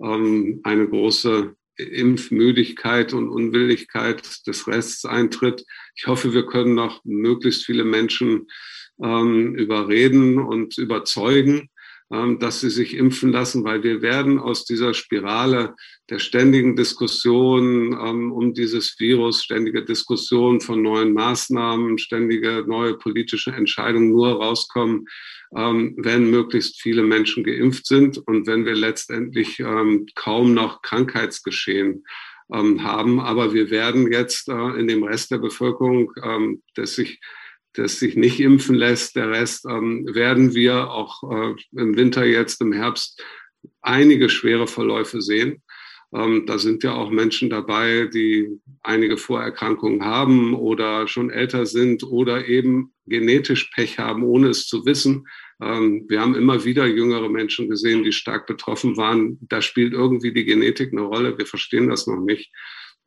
ähm, 0.00 0.60
eine 0.62 0.88
große 0.88 1.56
Impfmüdigkeit 1.78 3.12
und 3.12 3.28
Unwilligkeit 3.28 4.46
des 4.46 4.66
Rests 4.66 5.04
eintritt. 5.04 5.64
Ich 5.94 6.06
hoffe, 6.06 6.32
wir 6.34 6.46
können 6.46 6.74
noch 6.74 7.04
möglichst 7.04 7.64
viele 7.64 7.84
Menschen 7.84 8.48
ähm, 9.02 9.54
überreden 9.54 10.38
und 10.38 10.76
überzeugen, 10.76 11.70
dass 12.10 12.60
sie 12.60 12.70
sich 12.70 12.96
impfen 12.96 13.32
lassen, 13.32 13.64
weil 13.64 13.82
wir 13.82 14.00
werden 14.00 14.38
aus 14.38 14.64
dieser 14.64 14.94
Spirale 14.94 15.74
der 16.08 16.18
ständigen 16.18 16.74
Diskussion 16.74 17.92
ähm, 17.92 18.32
um 18.32 18.54
dieses 18.54 18.98
Virus, 18.98 19.44
ständige 19.44 19.84
Diskussion 19.84 20.60
von 20.60 20.80
neuen 20.80 21.12
Maßnahmen, 21.12 21.98
ständige 21.98 22.64
neue 22.66 22.94
politische 22.94 23.50
Entscheidungen 23.50 24.10
nur 24.10 24.42
rauskommen, 24.42 25.06
ähm, 25.54 25.94
wenn 25.98 26.30
möglichst 26.30 26.80
viele 26.80 27.02
Menschen 27.02 27.44
geimpft 27.44 27.86
sind 27.86 28.18
und 28.26 28.46
wenn 28.46 28.64
wir 28.64 28.74
letztendlich 28.74 29.60
ähm, 29.60 30.06
kaum 30.14 30.54
noch 30.54 30.80
Krankheitsgeschehen 30.80 32.04
ähm, 32.52 32.82
haben. 32.82 33.20
Aber 33.20 33.52
wir 33.52 33.70
werden 33.70 34.10
jetzt 34.10 34.48
äh, 34.48 34.78
in 34.78 34.88
dem 34.88 35.02
Rest 35.02 35.30
der 35.30 35.38
Bevölkerung, 35.38 36.12
ähm, 36.22 36.62
das 36.74 36.94
sich 36.94 37.20
das 37.78 37.98
sich 37.98 38.16
nicht 38.16 38.40
impfen 38.40 38.74
lässt, 38.74 39.16
der 39.16 39.30
Rest, 39.30 39.64
ähm, 39.66 40.06
werden 40.12 40.54
wir 40.54 40.90
auch 40.90 41.22
äh, 41.30 41.54
im 41.76 41.96
Winter 41.96 42.24
jetzt, 42.24 42.60
im 42.60 42.72
Herbst 42.72 43.22
einige 43.80 44.28
schwere 44.28 44.66
Verläufe 44.66 45.22
sehen. 45.22 45.62
Ähm, 46.14 46.46
da 46.46 46.58
sind 46.58 46.82
ja 46.82 46.94
auch 46.94 47.10
Menschen 47.10 47.50
dabei, 47.50 48.08
die 48.12 48.48
einige 48.82 49.16
Vorerkrankungen 49.16 50.04
haben 50.04 50.54
oder 50.54 51.06
schon 51.06 51.30
älter 51.30 51.66
sind 51.66 52.02
oder 52.02 52.48
eben 52.48 52.92
genetisch 53.06 53.70
Pech 53.74 53.98
haben, 53.98 54.22
ohne 54.22 54.48
es 54.48 54.66
zu 54.66 54.86
wissen. 54.86 55.26
Ähm, 55.62 56.06
wir 56.08 56.20
haben 56.20 56.34
immer 56.34 56.64
wieder 56.64 56.86
jüngere 56.86 57.28
Menschen 57.28 57.68
gesehen, 57.68 58.04
die 58.04 58.12
stark 58.12 58.46
betroffen 58.46 58.96
waren. 58.96 59.38
Da 59.42 59.60
spielt 59.60 59.92
irgendwie 59.92 60.32
die 60.32 60.44
Genetik 60.44 60.92
eine 60.92 61.02
Rolle. 61.02 61.36
Wir 61.36 61.46
verstehen 61.46 61.88
das 61.88 62.06
noch 62.06 62.20
nicht. 62.20 62.50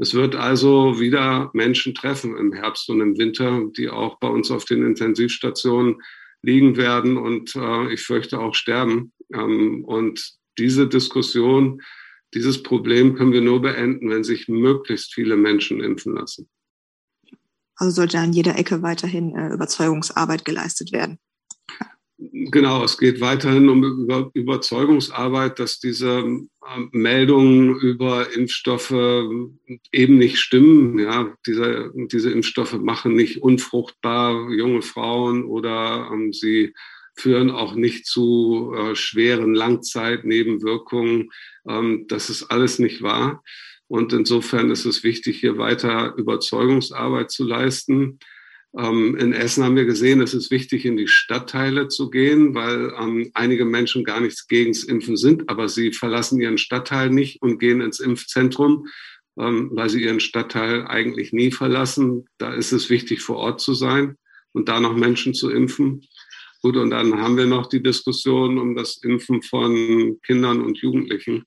Es 0.02 0.16
wird 0.16 0.34
also 0.34 1.00
wieder 1.00 1.52
Menschen 1.54 1.94
treffen 1.94 2.36
im 2.36 2.54
Herbst 2.54 2.90
und 2.90 3.02
im 3.02 3.20
Winter, 3.20 3.62
die 3.78 3.88
auch 3.88 4.18
bei 4.18 4.28
uns 4.28 4.50
auf 4.50 4.66
den 4.66 4.84
Intensivstationen 4.84 6.02
liegen 6.42 6.76
werden 6.76 7.18
und 7.18 7.56
äh, 7.56 7.94
ich 7.94 8.02
fürchte 8.02 8.40
auch 8.40 8.56
sterben. 8.56 9.14
Ähm, 9.32 9.86
und 9.86 10.34
diese 10.58 10.88
Diskussion, 10.88 11.84
dieses 12.34 12.64
Problem 12.64 13.14
können 13.14 13.32
wir 13.32 13.42
nur 13.42 13.62
beenden, 13.62 14.10
wenn 14.10 14.24
sich 14.24 14.48
möglichst 14.48 15.14
viele 15.14 15.38
Menschen 15.38 15.84
impfen 15.84 16.16
lassen. 16.16 16.50
Also 17.76 17.92
sollte 17.92 18.18
an 18.18 18.34
jeder 18.34 18.58
Ecke 18.58 18.82
weiterhin 18.82 19.36
äh, 19.36 19.54
Überzeugungsarbeit 19.54 20.46
geleistet 20.46 20.92
werden. 20.92 21.20
Genau, 22.50 22.84
es 22.84 22.98
geht 22.98 23.22
weiterhin 23.22 23.70
um 23.70 23.84
Über 23.84 24.32
Überzeugungsarbeit, 24.34 25.60
dass 25.60 25.80
diese 25.80 26.20
ähm, 26.20 26.50
Meldungen 26.92 27.76
über 27.76 28.34
Impfstoffe 28.34 28.92
eben 29.92 30.18
nicht 30.18 30.40
stimmen. 30.40 30.98
Ja, 30.98 31.36
diese, 31.46 31.92
diese 31.94 32.32
Impfstoffe 32.32 32.74
machen 32.74 33.14
nicht 33.14 33.44
unfruchtbar 33.44 34.50
junge 34.52 34.82
Frauen 34.82 35.44
oder 35.46 36.10
ähm, 36.12 36.34
sie 36.34 36.74
führen 37.16 37.52
auch 37.52 37.76
nicht 37.76 38.06
zu 38.08 38.74
äh, 38.76 38.96
schweren 38.96 39.54
Langzeitnebenwirkungen. 39.54 41.30
Ähm, 41.68 42.06
das 42.08 42.30
ist 42.30 42.44
alles 42.44 42.80
nicht 42.80 43.02
wahr. 43.04 43.44
Und 43.88 44.14
insofern 44.14 44.72
ist 44.72 44.86
es 44.86 45.04
wichtig, 45.04 45.42
hier 45.42 45.58
weiter 45.58 46.16
Überzeugungsarbeit 46.16 47.30
zu 47.30 47.44
leisten. 47.44 48.20
Ähm, 48.78 49.18
in 49.18 49.34
Essen 49.34 49.64
haben 49.64 49.76
wir 49.76 49.86
gesehen, 49.86 50.22
es 50.22 50.34
ist 50.34 50.50
wichtig, 50.50 50.86
in 50.86 50.96
die 50.96 51.08
Stadtteile 51.08 51.90
zu 51.90 52.10
gehen, 52.10 52.56
weil 52.56 52.94
ähm, 52.98 53.32
einige 53.34 53.66
Menschen 53.66 54.04
gar 54.04 54.22
nichts 54.22 54.48
gegen 54.48 54.72
das 54.72 54.84
Impfen 54.84 55.18
sind, 55.18 55.50
aber 55.50 55.68
sie 55.68 55.92
verlassen 55.92 56.40
ihren 56.40 56.58
Stadtteil 56.58 57.10
nicht 57.10 57.42
und 57.42 57.60
gehen 57.60 57.82
ins 57.82 58.00
Impfzentrum, 58.00 58.88
ähm, 59.38 59.72
weil 59.74 59.90
sie 59.90 60.04
ihren 60.04 60.22
Stadtteil 60.22 60.88
eigentlich 60.88 61.34
nie 61.34 61.52
verlassen. 61.52 62.26
Da 62.38 62.54
ist 62.54 62.72
es 62.72 62.90
wichtig, 62.90 63.22
vor 63.22 63.38
Ort 63.38 63.60
zu 63.60 63.74
sein 63.74 64.16
und 64.54 64.70
da 64.70 64.80
noch 64.80 64.96
Menschen 64.96 65.34
zu 65.34 65.50
impfen. 65.50 66.06
Gut, 66.62 66.78
und 66.78 66.92
dann 66.92 67.20
haben 67.20 67.38
wir 67.38 67.48
noch 67.48 67.68
die 67.68 67.84
Diskussion 67.84 68.58
um 68.58 68.76
das 68.76 68.98
Impfen 69.04 69.42
von 69.42 70.20
Kindern 70.24 70.62
und 70.62 70.78
Jugendlichen. 70.78 71.44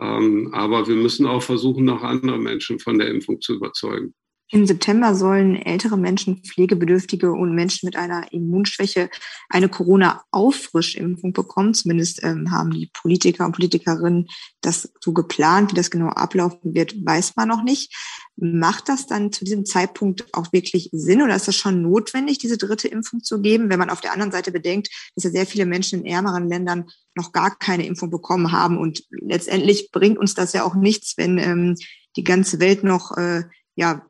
Ähm, 0.00 0.52
aber 0.52 0.86
wir 0.86 0.96
müssen 0.96 1.26
auch 1.26 1.42
versuchen, 1.42 1.84
noch 1.84 2.02
andere 2.02 2.38
Menschen 2.38 2.78
von 2.78 2.98
der 2.98 3.08
Impfung 3.08 3.40
zu 3.40 3.54
überzeugen. 3.54 4.14
Im 4.54 4.66
September 4.66 5.14
sollen 5.14 5.56
ältere 5.56 5.96
Menschen, 5.96 6.42
Pflegebedürftige 6.44 7.32
und 7.32 7.54
Menschen 7.54 7.86
mit 7.86 7.96
einer 7.96 8.34
Immunschwäche 8.34 9.08
eine 9.48 9.70
Corona-Auffrischimpfung 9.70 11.32
bekommen. 11.32 11.72
Zumindest 11.72 12.22
ähm, 12.22 12.50
haben 12.50 12.70
die 12.70 12.90
Politiker 12.92 13.46
und 13.46 13.52
Politikerinnen 13.52 14.28
das 14.60 14.92
so 15.00 15.14
geplant. 15.14 15.70
Wie 15.70 15.74
das 15.74 15.90
genau 15.90 16.08
ablaufen 16.08 16.74
wird, 16.74 16.94
weiß 17.02 17.34
man 17.34 17.48
noch 17.48 17.62
nicht. 17.62 17.96
Macht 18.36 18.90
das 18.90 19.06
dann 19.06 19.32
zu 19.32 19.46
diesem 19.46 19.64
Zeitpunkt 19.64 20.26
auch 20.34 20.52
wirklich 20.52 20.90
Sinn 20.92 21.22
oder 21.22 21.34
ist 21.34 21.48
das 21.48 21.56
schon 21.56 21.80
notwendig, 21.80 22.36
diese 22.36 22.58
dritte 22.58 22.88
Impfung 22.88 23.22
zu 23.22 23.40
geben, 23.40 23.70
wenn 23.70 23.78
man 23.78 23.88
auf 23.88 24.02
der 24.02 24.12
anderen 24.12 24.32
Seite 24.32 24.52
bedenkt, 24.52 24.90
dass 25.14 25.24
ja 25.24 25.30
sehr 25.30 25.46
viele 25.46 25.64
Menschen 25.64 26.00
in 26.00 26.06
ärmeren 26.12 26.46
Ländern 26.46 26.90
noch 27.14 27.32
gar 27.32 27.56
keine 27.56 27.86
Impfung 27.86 28.10
bekommen 28.10 28.52
haben 28.52 28.76
und 28.76 29.02
letztendlich 29.08 29.90
bringt 29.92 30.18
uns 30.18 30.34
das 30.34 30.52
ja 30.52 30.64
auch 30.64 30.74
nichts, 30.74 31.14
wenn 31.16 31.38
ähm, 31.38 31.76
die 32.16 32.24
ganze 32.24 32.60
Welt 32.60 32.84
noch 32.84 33.16
äh, 33.16 33.44
ja 33.76 34.02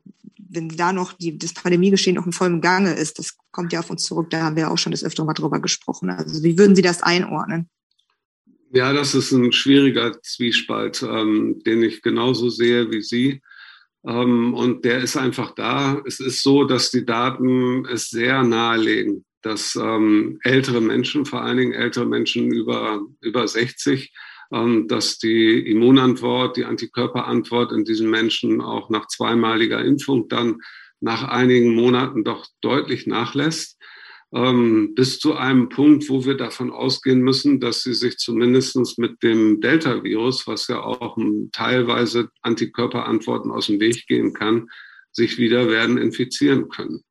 wenn 0.53 0.69
da 0.69 0.93
noch 0.93 1.13
die, 1.13 1.37
das 1.37 1.53
Pandemiegeschehen 1.53 2.15
noch 2.15 2.25
in 2.25 2.31
vollem 2.31 2.61
Gange 2.61 2.93
ist, 2.93 3.19
das 3.19 3.37
kommt 3.51 3.73
ja 3.73 3.79
auf 3.79 3.89
uns 3.89 4.03
zurück, 4.03 4.29
da 4.29 4.41
haben 4.41 4.55
wir 4.55 4.71
auch 4.71 4.77
schon 4.77 4.91
das 4.91 5.03
öfter 5.03 5.25
mal 5.25 5.33
drüber 5.33 5.59
gesprochen. 5.59 6.09
Also 6.09 6.43
wie 6.43 6.57
würden 6.57 6.75
Sie 6.75 6.81
das 6.81 7.01
einordnen? 7.01 7.69
Ja, 8.71 8.91
das 8.91 9.13
ist 9.13 9.31
ein 9.31 9.51
schwieriger 9.51 10.19
Zwiespalt, 10.21 11.03
ähm, 11.03 11.61
den 11.65 11.83
ich 11.83 12.01
genauso 12.01 12.49
sehe 12.49 12.89
wie 12.89 13.01
Sie. 13.01 13.41
Ähm, 14.05 14.53
und 14.53 14.83
der 14.83 14.99
ist 14.99 15.15
einfach 15.15 15.53
da. 15.53 16.01
Es 16.05 16.19
ist 16.19 16.41
so, 16.41 16.63
dass 16.63 16.89
die 16.89 17.05
Daten 17.05 17.85
es 17.85 18.09
sehr 18.09 18.43
nahelegen, 18.43 19.25
dass 19.41 19.75
ähm, 19.75 20.39
ältere 20.43 20.81
Menschen, 20.81 21.25
vor 21.25 21.43
allen 21.43 21.57
Dingen 21.57 21.73
ältere 21.73 22.05
Menschen 22.05 22.51
über, 22.51 23.01
über 23.21 23.47
60, 23.47 24.11
ähm, 24.11 24.13
dass 24.87 25.17
die 25.17 25.59
Immunantwort, 25.59 26.57
die 26.57 26.65
Antikörperantwort 26.65 27.71
in 27.71 27.85
diesen 27.85 28.09
Menschen 28.09 28.61
auch 28.61 28.89
nach 28.91 29.07
zweimaliger 29.07 29.83
Impfung 29.83 30.27
dann 30.27 30.61
nach 31.01 31.23
einigen 31.23 31.73
Monaten 31.73 32.23
doch 32.23 32.45
deutlich 32.61 33.07
nachlässt 33.07 33.77
ähm, 34.33 34.95
bis 34.95 35.19
zu 35.19 35.35
einem 35.35 35.69
Punkt, 35.69 36.09
wo 36.09 36.25
wir 36.25 36.35
davon 36.35 36.71
ausgehen 36.71 37.21
müssen, 37.21 37.59
dass 37.59 37.83
sie 37.83 37.93
sich 37.93 38.17
zumindest 38.17 38.97
mit 38.97 39.21
dem 39.21 39.61
Delta-Virus, 39.61 40.47
was 40.47 40.67
ja 40.67 40.81
auch 40.81 41.17
teilweise 41.51 42.29
Antikörperantworten 42.41 43.51
aus 43.51 43.67
dem 43.67 43.79
Weg 43.79 44.07
gehen 44.07 44.33
kann, 44.33 44.69
sich 45.11 45.37
wieder 45.37 45.69
werden 45.69 45.99
infizieren 45.99 46.69
können. 46.69 47.03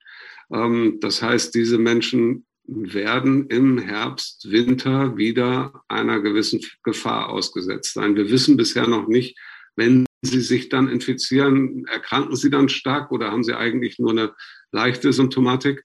Ähm, 0.53 0.99
das 1.01 1.23
heißt, 1.23 1.55
diese 1.55 1.79
Menschen 1.79 2.45
werden 2.67 3.49
im 3.49 3.79
Herbst, 3.79 4.51
Winter 4.51 5.17
wieder 5.17 5.83
einer 5.89 6.21
gewissen 6.21 6.61
Gefahr 6.83 7.29
ausgesetzt 7.29 7.95
sein. 7.95 8.17
Wir 8.17 8.31
wissen 8.31 8.57
bisher 8.57 8.87
noch 8.87 9.09
nicht, 9.09 9.39
wenn 9.77 10.07
sie 10.23 10.41
sich 10.41 10.69
dann 10.69 10.89
infizieren, 10.89 11.87
erkranken 11.87 12.37
sie 12.37 12.51
dann 12.51 12.69
stark 12.69 13.11
oder 13.11 13.31
haben 13.31 13.45
sie 13.45 13.57
eigentlich 13.57 13.99
nur 13.99 14.11
eine 14.11 14.35
leichte 14.71 15.13
Symptomatik? 15.13 15.85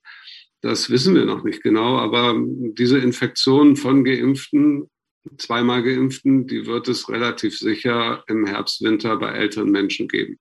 Das 0.62 0.90
wissen 0.90 1.16
wir 1.16 1.26
noch 1.26 1.44
nicht 1.44 1.64
genau, 1.64 1.98
aber 1.98 2.36
diese 2.38 3.00
Infektion 3.00 3.76
von 3.76 4.04
Geimpften, 4.04 4.90
zweimal 5.38 5.84
Geimpften, 5.84 6.48
die 6.48 6.66
wird 6.66 6.88
es 6.88 7.10
relativ 7.10 7.58
sicher 7.58 8.24
im 8.28 8.46
Herbst, 8.46 8.82
Winter 8.82 9.18
bei 9.18 9.32
älteren 9.32 9.72
Menschen 9.72 10.08
geben. 10.08 10.40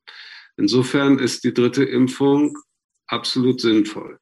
Insofern 0.56 1.18
ist 1.18 1.44
die 1.44 1.52
dritte 1.52 1.84
Impfung 1.84 2.56
absolut 3.08 3.60
sinnvoll. 3.60 4.18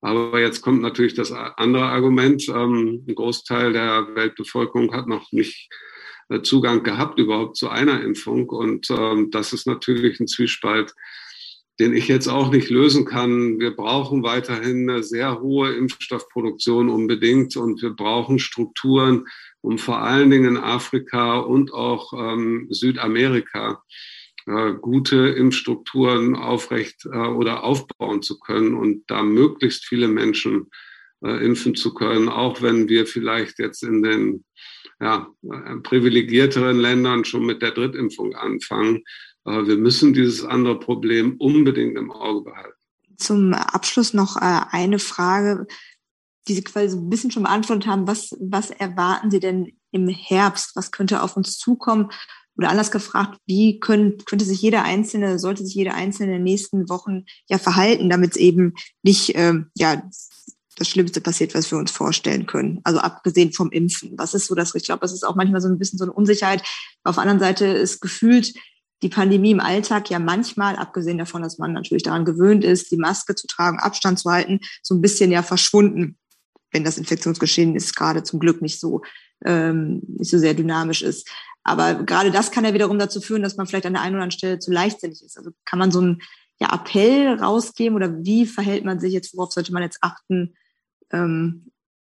Aber 0.00 0.40
jetzt 0.40 0.62
kommt 0.62 0.80
natürlich 0.80 1.14
das 1.14 1.32
andere 1.32 1.86
Argument. 1.86 2.48
Ähm, 2.48 3.04
ein 3.06 3.14
Großteil 3.14 3.72
der 3.72 4.14
Weltbevölkerung 4.14 4.92
hat 4.92 5.08
noch 5.08 5.32
nicht 5.32 5.68
äh, 6.28 6.42
Zugang 6.42 6.82
gehabt 6.82 7.18
überhaupt 7.18 7.56
zu 7.56 7.68
einer 7.68 8.02
Impfung. 8.02 8.48
Und 8.48 8.88
ähm, 8.90 9.30
das 9.30 9.52
ist 9.52 9.66
natürlich 9.66 10.20
ein 10.20 10.28
Zwiespalt, 10.28 10.94
den 11.80 11.94
ich 11.94 12.08
jetzt 12.08 12.28
auch 12.28 12.50
nicht 12.50 12.70
lösen 12.70 13.04
kann. 13.04 13.58
Wir 13.58 13.74
brauchen 13.74 14.22
weiterhin 14.22 14.88
eine 14.88 15.02
sehr 15.02 15.40
hohe 15.40 15.72
Impfstoffproduktion 15.74 16.88
unbedingt 16.88 17.56
und 17.56 17.82
wir 17.82 17.90
brauchen 17.90 18.38
Strukturen, 18.38 19.26
um 19.60 19.78
vor 19.78 19.98
allen 19.98 20.30
Dingen 20.30 20.56
in 20.56 20.56
Afrika 20.56 21.38
und 21.38 21.72
auch 21.72 22.12
ähm, 22.12 22.68
Südamerika 22.70 23.82
äh, 24.48 24.74
gute 24.80 25.28
Impfstrukturen 25.28 26.34
aufrecht 26.34 27.04
äh, 27.04 27.16
oder 27.16 27.64
aufbauen 27.64 28.22
zu 28.22 28.38
können 28.38 28.74
und 28.74 29.04
da 29.08 29.22
möglichst 29.22 29.84
viele 29.84 30.08
Menschen 30.08 30.70
äh, 31.22 31.44
impfen 31.44 31.74
zu 31.74 31.94
können, 31.94 32.28
auch 32.28 32.62
wenn 32.62 32.88
wir 32.88 33.06
vielleicht 33.06 33.58
jetzt 33.58 33.82
in 33.82 34.02
den 34.02 34.44
ja, 35.00 35.28
äh, 35.42 35.76
privilegierteren 35.82 36.78
Ländern 36.78 37.24
schon 37.24 37.44
mit 37.44 37.60
der 37.62 37.72
Drittimpfung 37.72 38.34
anfangen. 38.34 39.04
Aber 39.44 39.66
wir 39.66 39.76
müssen 39.76 40.14
dieses 40.14 40.44
andere 40.44 40.78
Problem 40.78 41.36
unbedingt 41.38 41.96
im 41.96 42.10
Auge 42.10 42.50
behalten. 42.50 42.76
Zum 43.16 43.52
Abschluss 43.52 44.14
noch 44.14 44.36
äh, 44.36 44.60
eine 44.70 44.98
Frage, 44.98 45.66
die 46.46 46.54
Sie 46.54 46.64
quasi 46.64 46.96
ein 46.96 47.10
bisschen 47.10 47.30
schon 47.30 47.42
beantwortet 47.42 47.86
haben. 47.86 48.06
Was, 48.06 48.36
was 48.40 48.70
erwarten 48.70 49.30
Sie 49.30 49.40
denn 49.40 49.76
im 49.90 50.08
Herbst? 50.08 50.74
Was 50.74 50.90
könnte 50.90 51.22
auf 51.22 51.36
uns 51.36 51.58
zukommen? 51.58 52.10
Oder 52.58 52.70
anders 52.70 52.90
gefragt, 52.90 53.38
wie 53.46 53.78
können, 53.78 54.18
könnte 54.26 54.44
sich 54.44 54.60
jeder 54.60 54.82
Einzelne, 54.82 55.38
sollte 55.38 55.64
sich 55.64 55.74
jeder 55.74 55.94
Einzelne 55.94 56.32
in 56.32 56.38
den 56.38 56.44
nächsten 56.44 56.88
Wochen 56.88 57.24
ja 57.48 57.56
verhalten, 57.56 58.10
damit 58.10 58.32
es 58.32 58.36
eben 58.36 58.74
nicht 59.02 59.32
ähm, 59.36 59.70
ja, 59.76 60.02
das 60.76 60.88
Schlimmste 60.88 61.20
passiert, 61.20 61.54
was 61.54 61.70
wir 61.70 61.78
uns 61.78 61.90
vorstellen 61.90 62.46
können. 62.46 62.80
Also 62.84 63.00
abgesehen 63.00 63.52
vom 63.52 63.70
Impfen. 63.70 64.14
Was 64.16 64.34
ist 64.34 64.46
so 64.46 64.54
das? 64.54 64.74
Ich 64.74 64.84
glaube, 64.84 65.00
das 65.00 65.12
ist 65.12 65.24
auch 65.24 65.36
manchmal 65.36 65.60
so 65.60 65.68
ein 65.68 65.78
bisschen 65.78 65.98
so 65.98 66.04
eine 66.04 66.12
Unsicherheit. 66.12 66.62
Auf 67.04 67.16
der 67.16 67.22
anderen 67.22 67.40
Seite 67.40 67.66
ist 67.66 68.00
gefühlt 68.00 68.54
die 69.02 69.08
Pandemie 69.08 69.52
im 69.52 69.60
Alltag 69.60 70.10
ja 70.10 70.18
manchmal, 70.18 70.76
abgesehen 70.76 71.18
davon, 71.18 71.42
dass 71.42 71.58
man 71.58 71.72
natürlich 71.72 72.02
daran 72.02 72.24
gewöhnt 72.24 72.64
ist, 72.64 72.90
die 72.90 72.96
Maske 72.96 73.34
zu 73.34 73.46
tragen, 73.46 73.78
Abstand 73.78 74.18
zu 74.18 74.30
halten, 74.30 74.60
so 74.82 74.94
ein 74.94 75.00
bisschen 75.00 75.30
ja 75.30 75.42
verschwunden, 75.42 76.16
wenn 76.72 76.84
das 76.84 76.98
Infektionsgeschehen 76.98 77.76
ist, 77.76 77.94
gerade 77.94 78.22
zum 78.24 78.40
Glück 78.40 78.60
nicht 78.60 78.80
so, 78.80 79.02
ähm, 79.44 80.02
nicht 80.06 80.30
so 80.30 80.38
sehr 80.38 80.54
dynamisch 80.54 81.02
ist. 81.02 81.28
Aber 81.68 81.94
gerade 82.02 82.30
das 82.30 82.50
kann 82.50 82.64
ja 82.64 82.74
wiederum 82.74 82.98
dazu 82.98 83.20
führen, 83.20 83.42
dass 83.42 83.56
man 83.56 83.66
vielleicht 83.66 83.86
an 83.86 83.92
der 83.92 84.02
einen 84.02 84.14
oder 84.14 84.22
anderen 84.22 84.38
Stelle 84.38 84.58
zu 84.58 84.72
leichtsinnig 84.72 85.22
ist. 85.22 85.36
Also 85.36 85.50
kann 85.64 85.78
man 85.78 85.90
so 85.90 86.00
einen 86.00 86.22
ja, 86.60 86.74
Appell 86.74 87.34
rausgeben 87.34 87.94
oder 87.94 88.24
wie 88.24 88.46
verhält 88.46 88.84
man 88.84 89.00
sich 89.00 89.12
jetzt, 89.12 89.36
worauf 89.36 89.52
sollte 89.52 89.72
man 89.72 89.82
jetzt 89.82 89.98
achten, 90.00 90.54
ähm, 91.12 91.70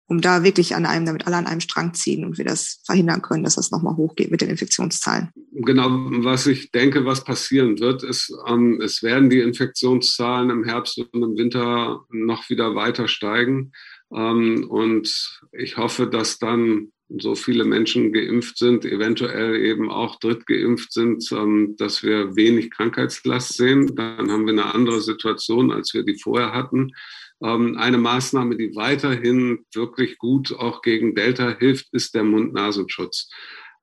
um 0.06 0.20
da 0.20 0.42
wirklich 0.42 0.74
an 0.74 0.86
einem, 0.86 1.06
damit 1.06 1.26
alle 1.26 1.36
an 1.36 1.46
einem 1.46 1.60
Strang 1.60 1.94
ziehen 1.94 2.24
und 2.24 2.36
wir 2.36 2.44
das 2.44 2.82
verhindern 2.84 3.22
können, 3.22 3.44
dass 3.44 3.54
das 3.54 3.70
nochmal 3.70 3.96
hochgeht 3.96 4.30
mit 4.30 4.40
den 4.40 4.50
Infektionszahlen. 4.50 5.30
Genau, 5.52 5.88
was 6.24 6.46
ich 6.46 6.72
denke, 6.72 7.04
was 7.04 7.22
passieren 7.22 7.78
wird, 7.78 8.02
ist, 8.02 8.32
ähm, 8.48 8.80
es 8.80 9.02
werden 9.02 9.30
die 9.30 9.40
Infektionszahlen 9.40 10.50
im 10.50 10.64
Herbst 10.64 10.98
und 10.98 11.22
im 11.22 11.36
Winter 11.36 12.04
noch 12.10 12.48
wieder 12.50 12.74
weiter 12.74 13.06
steigen. 13.06 13.72
Ähm, 14.12 14.66
und 14.68 15.40
ich 15.52 15.76
hoffe, 15.76 16.08
dass 16.08 16.38
dann 16.38 16.90
so 17.18 17.35
viele 17.35 17.64
Menschen 17.64 18.12
geimpft 18.12 18.59
sind, 18.59 18.85
eventuell 18.85 19.57
eben 19.57 19.90
auch 19.90 20.18
drittgeimpft 20.20 20.92
sind, 20.92 21.31
ähm, 21.33 21.75
dass 21.77 22.03
wir 22.03 22.37
wenig 22.37 22.70
Krankheitslast 22.70 23.55
sehen. 23.55 23.94
Dann 23.96 24.31
haben 24.31 24.46
wir 24.46 24.53
eine 24.53 24.75
andere 24.75 25.01
Situation, 25.01 25.73
als 25.73 25.92
wir 25.94 26.05
die 26.05 26.18
vorher 26.18 26.53
hatten. 26.53 26.92
Ähm, 27.42 27.77
eine 27.79 27.99
Maßnahme, 27.99 28.57
die 28.57 28.77
weiterhin 28.77 29.64
wirklich 29.75 30.18
gut 30.18 30.53
auch 30.53 30.83
gegen 30.83 31.14
Delta 31.14 31.57
hilft, 31.59 31.92
ist 31.92 32.14
der 32.14 32.25
Mund-Nasenschutz. 32.25 33.31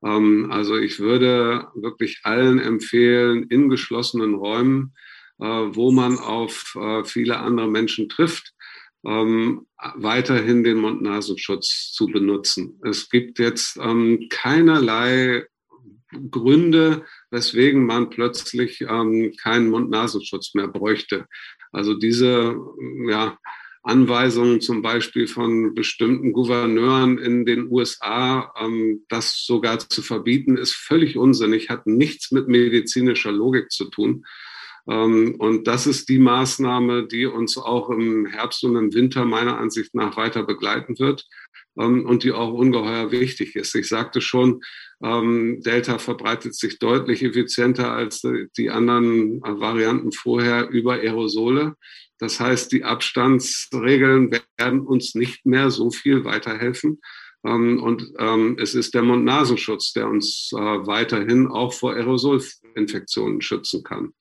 Ähm, 0.04 0.50
also 0.50 0.76
ich 0.76 0.98
würde 0.98 1.68
wirklich 1.74 2.20
allen 2.22 2.58
empfehlen, 2.58 3.44
in 3.44 3.68
geschlossenen 3.68 4.34
Räumen, 4.34 4.94
äh, 5.40 5.44
wo 5.44 5.92
man 5.92 6.18
auf 6.18 6.76
äh, 6.80 7.04
viele 7.04 7.38
andere 7.38 7.68
Menschen 7.68 8.08
trifft, 8.08 8.54
ähm, 9.04 9.66
weiterhin 9.96 10.64
den 10.64 10.78
Mund-Nasenschutz 10.78 11.92
zu 11.92 12.06
benutzen. 12.06 12.80
Es 12.84 13.08
gibt 13.08 13.38
jetzt 13.38 13.78
keinerlei 14.30 15.46
Gründe, 16.30 17.04
weswegen 17.30 17.86
man 17.86 18.10
plötzlich 18.10 18.78
keinen 18.78 19.70
Mund-Nasenschutz 19.70 20.54
mehr 20.54 20.68
bräuchte. 20.68 21.26
Also 21.70 21.94
diese 21.94 22.56
ja, 23.08 23.38
Anweisungen 23.88 24.60
zum 24.60 24.82
Beispiel 24.82 25.26
von 25.26 25.74
bestimmten 25.74 26.32
Gouverneuren 26.32 27.18
in 27.18 27.46
den 27.46 27.70
USA, 27.70 28.52
ähm, 28.60 29.04
das 29.08 29.44
sogar 29.44 29.78
zu 29.78 30.02
verbieten, 30.02 30.56
ist 30.56 30.74
völlig 30.74 31.16
unsinnig, 31.16 31.70
hat 31.70 31.86
nichts 31.86 32.30
mit 32.30 32.48
medizinischer 32.48 33.32
Logik 33.32 33.70
zu 33.70 33.86
tun. 33.86 34.26
Ähm, 34.88 35.36
und 35.38 35.66
das 35.66 35.86
ist 35.86 36.08
die 36.08 36.18
Maßnahme, 36.18 37.06
die 37.06 37.26
uns 37.26 37.58
auch 37.58 37.90
im 37.90 38.26
Herbst 38.26 38.64
und 38.64 38.76
im 38.76 38.92
Winter 38.94 39.24
meiner 39.24 39.58
Ansicht 39.58 39.94
nach 39.94 40.16
weiter 40.16 40.44
begleiten 40.44 40.98
wird 40.98 41.26
ähm, 41.78 42.06
und 42.06 42.24
die 42.24 42.32
auch 42.32 42.52
ungeheuer 42.52 43.10
wichtig 43.10 43.54
ist. 43.54 43.74
Ich 43.74 43.88
sagte 43.88 44.20
schon, 44.20 44.62
ähm, 45.02 45.60
Delta 45.60 45.98
verbreitet 45.98 46.54
sich 46.54 46.78
deutlich 46.78 47.22
effizienter 47.22 47.92
als 47.92 48.22
die 48.56 48.70
anderen 48.70 49.40
Varianten 49.42 50.10
vorher 50.10 50.70
über 50.70 50.94
Aerosole. 50.94 51.74
Das 52.18 52.40
heißt, 52.40 52.72
die 52.72 52.82
Abstandsregeln 52.82 54.32
werden 54.56 54.80
uns 54.80 55.14
nicht 55.14 55.46
mehr 55.46 55.70
so 55.70 55.90
viel 55.90 56.24
weiterhelfen. 56.24 57.00
Und 57.42 58.58
es 58.58 58.74
ist 58.74 58.94
der 58.94 59.02
Mund-Nasenschutz, 59.02 59.92
der 59.92 60.08
uns 60.08 60.50
äh, 60.52 60.58
weiterhin 60.58 61.46
auch 61.46 61.72
vor 61.72 61.94
Aerosolinfektionen 61.94 63.40
schützen 63.40 63.84
kann. 63.84 64.12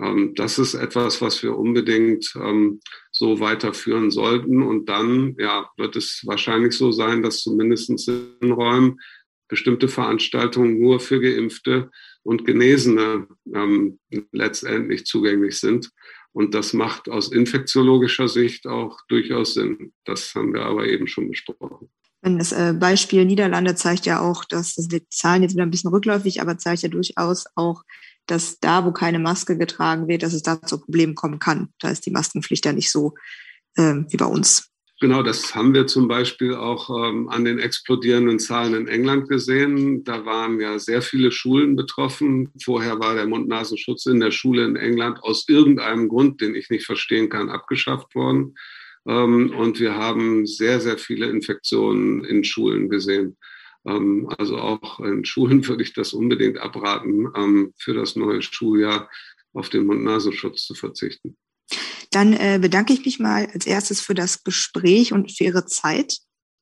Ähm, 0.00 0.34
das 0.34 0.58
ist 0.58 0.74
etwas, 0.74 1.20
was 1.20 1.42
wir 1.42 1.56
unbedingt 1.56 2.32
ähm, 2.36 2.80
so 3.10 3.40
weiterführen 3.40 4.10
sollten. 4.10 4.62
Und 4.62 4.88
dann 4.88 5.36
ja, 5.38 5.68
wird 5.76 5.96
es 5.96 6.22
wahrscheinlich 6.24 6.74
so 6.74 6.92
sein, 6.92 7.22
dass 7.22 7.42
zumindest 7.42 8.08
in 8.08 8.52
Räumen 8.52 9.00
bestimmte 9.48 9.88
Veranstaltungen 9.88 10.80
nur 10.80 11.00
für 11.00 11.20
Geimpfte 11.20 11.90
und 12.22 12.44
Genesene 12.46 13.26
ähm, 13.52 13.98
letztendlich 14.32 15.04
zugänglich 15.04 15.58
sind. 15.58 15.90
Und 16.32 16.54
das 16.54 16.72
macht 16.72 17.08
aus 17.08 17.32
infektiologischer 17.32 18.28
Sicht 18.28 18.66
auch 18.66 19.00
durchaus 19.08 19.54
Sinn. 19.54 19.92
Das 20.04 20.34
haben 20.34 20.54
wir 20.54 20.62
aber 20.62 20.86
eben 20.86 21.08
schon 21.08 21.28
besprochen. 21.28 21.90
Das 22.22 22.52
äh, 22.52 22.74
Beispiel 22.78 23.24
Niederlande 23.24 23.74
zeigt 23.74 24.06
ja 24.06 24.20
auch, 24.20 24.44
dass 24.44 24.74
das 24.74 24.88
die 24.88 25.08
Zahlen 25.08 25.42
jetzt 25.42 25.54
wieder 25.54 25.64
ein 25.64 25.70
bisschen 25.70 25.90
rückläufig, 25.90 26.40
aber 26.40 26.58
zeigt 26.58 26.82
ja 26.82 26.88
durchaus 26.88 27.46
auch, 27.56 27.82
dass 28.30 28.58
da, 28.60 28.84
wo 28.84 28.92
keine 28.92 29.18
Maske 29.18 29.56
getragen 29.58 30.08
wird, 30.08 30.22
dass 30.22 30.32
es 30.32 30.42
da 30.42 30.60
zu 30.62 30.80
Problemen 30.80 31.14
kommen 31.14 31.38
kann. 31.38 31.68
Da 31.80 31.90
ist 31.90 32.06
die 32.06 32.10
Maskenpflicht 32.10 32.64
ja 32.64 32.72
nicht 32.72 32.90
so 32.90 33.14
äh, 33.76 33.94
wie 34.08 34.16
bei 34.16 34.26
uns. 34.26 34.70
Genau, 35.00 35.22
das 35.22 35.54
haben 35.54 35.72
wir 35.72 35.86
zum 35.86 36.08
Beispiel 36.08 36.54
auch 36.54 36.90
ähm, 36.90 37.30
an 37.30 37.46
den 37.46 37.58
explodierenden 37.58 38.38
Zahlen 38.38 38.74
in 38.74 38.86
England 38.86 39.30
gesehen. 39.30 40.04
Da 40.04 40.26
waren 40.26 40.60
ja 40.60 40.78
sehr 40.78 41.00
viele 41.00 41.32
Schulen 41.32 41.74
betroffen. 41.74 42.50
Vorher 42.62 43.00
war 43.00 43.14
der 43.14 43.26
Mund-Nasenschutz 43.26 44.04
in 44.04 44.20
der 44.20 44.30
Schule 44.30 44.62
in 44.66 44.76
England 44.76 45.22
aus 45.22 45.48
irgendeinem 45.48 46.08
Grund, 46.08 46.42
den 46.42 46.54
ich 46.54 46.68
nicht 46.68 46.84
verstehen 46.84 47.30
kann, 47.30 47.48
abgeschafft 47.48 48.14
worden. 48.14 48.54
Ähm, 49.06 49.54
und 49.56 49.80
wir 49.80 49.96
haben 49.96 50.44
sehr, 50.44 50.80
sehr 50.82 50.98
viele 50.98 51.30
Infektionen 51.30 52.22
in 52.22 52.44
Schulen 52.44 52.90
gesehen. 52.90 53.38
Ähm, 53.86 54.28
also 54.38 54.58
auch 54.58 55.00
in 55.00 55.24
Schulen 55.24 55.66
würde 55.68 55.82
ich 55.82 55.92
das 55.92 56.12
unbedingt 56.12 56.58
abraten, 56.58 57.28
ähm, 57.36 57.72
für 57.76 57.94
das 57.94 58.16
neue 58.16 58.42
Schuljahr 58.42 59.10
auf 59.52 59.68
den 59.68 59.86
Mund-Nasenschutz 59.86 60.64
zu 60.64 60.74
verzichten. 60.74 61.36
Dann 62.10 62.32
äh, 62.32 62.58
bedanke 62.60 62.92
ich 62.92 63.04
mich 63.04 63.20
mal 63.20 63.46
als 63.52 63.66
erstes 63.66 64.00
für 64.00 64.14
das 64.14 64.42
Gespräch 64.42 65.12
und 65.12 65.30
für 65.30 65.44
Ihre 65.44 65.66
Zeit. 65.66 66.18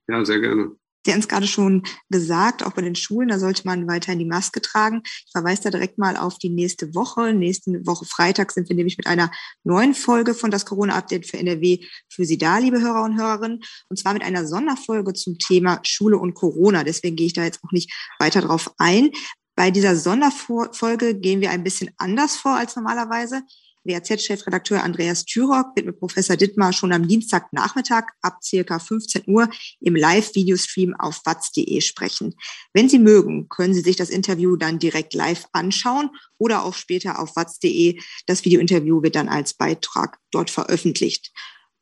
Ja, 0.08 0.24
sehr 0.24 0.40
gerne. 0.40 0.76
Sie 1.08 1.14
haben 1.14 1.20
es 1.20 1.28
gerade 1.28 1.46
schon 1.46 1.84
gesagt, 2.10 2.62
auch 2.62 2.72
bei 2.72 2.82
den 2.82 2.94
Schulen, 2.94 3.28
da 3.28 3.38
sollte 3.38 3.62
man 3.64 3.88
weiterhin 3.88 4.18
die 4.18 4.26
Maske 4.26 4.60
tragen. 4.60 5.00
Ich 5.04 5.32
verweise 5.32 5.62
da 5.62 5.70
direkt 5.70 5.96
mal 5.96 6.18
auf 6.18 6.36
die 6.36 6.50
nächste 6.50 6.94
Woche. 6.94 7.32
Nächste 7.32 7.70
Woche 7.86 8.04
Freitag 8.04 8.52
sind 8.52 8.68
wir 8.68 8.76
nämlich 8.76 8.98
mit 8.98 9.06
einer 9.06 9.30
neuen 9.64 9.94
Folge 9.94 10.34
von 10.34 10.50
das 10.50 10.66
Corona-Update 10.66 11.26
für 11.26 11.38
NRW 11.38 11.82
für 12.10 12.26
Sie 12.26 12.36
da, 12.36 12.58
liebe 12.58 12.82
Hörer 12.82 13.04
und 13.04 13.18
Hörerinnen. 13.18 13.60
Und 13.88 13.98
zwar 13.98 14.12
mit 14.12 14.22
einer 14.22 14.46
Sonderfolge 14.46 15.14
zum 15.14 15.38
Thema 15.38 15.80
Schule 15.82 16.18
und 16.18 16.34
Corona. 16.34 16.84
Deswegen 16.84 17.16
gehe 17.16 17.28
ich 17.28 17.32
da 17.32 17.42
jetzt 17.42 17.60
auch 17.64 17.72
nicht 17.72 17.90
weiter 18.18 18.42
drauf 18.42 18.70
ein. 18.76 19.08
Bei 19.56 19.70
dieser 19.70 19.96
Sonderfolge 19.96 21.14
gehen 21.14 21.40
wir 21.40 21.52
ein 21.52 21.64
bisschen 21.64 21.90
anders 21.96 22.36
vor 22.36 22.52
als 22.52 22.76
normalerweise. 22.76 23.44
WAZ-Chefredakteur 23.84 24.82
Andreas 24.82 25.24
Thürock 25.24 25.74
wird 25.74 25.86
mit 25.86 25.98
Professor 25.98 26.36
Dittmar 26.36 26.72
schon 26.72 26.92
am 26.92 27.06
Dienstagnachmittag 27.06 28.04
ab 28.22 28.38
circa 28.42 28.78
15 28.78 29.24
Uhr 29.26 29.48
im 29.80 29.96
Live-Videostream 29.96 30.94
auf 30.94 31.20
watz.de 31.24 31.80
sprechen. 31.80 32.34
Wenn 32.72 32.88
Sie 32.88 32.98
mögen, 32.98 33.48
können 33.48 33.74
Sie 33.74 33.80
sich 33.80 33.96
das 33.96 34.10
Interview 34.10 34.56
dann 34.56 34.78
direkt 34.78 35.14
live 35.14 35.46
anschauen 35.52 36.10
oder 36.38 36.64
auch 36.64 36.74
später 36.74 37.18
auf 37.18 37.36
watz.de. 37.36 38.00
Das 38.26 38.44
Videointerview 38.44 39.02
wird 39.02 39.16
dann 39.16 39.28
als 39.28 39.54
Beitrag 39.54 40.18
dort 40.30 40.50
veröffentlicht. 40.50 41.32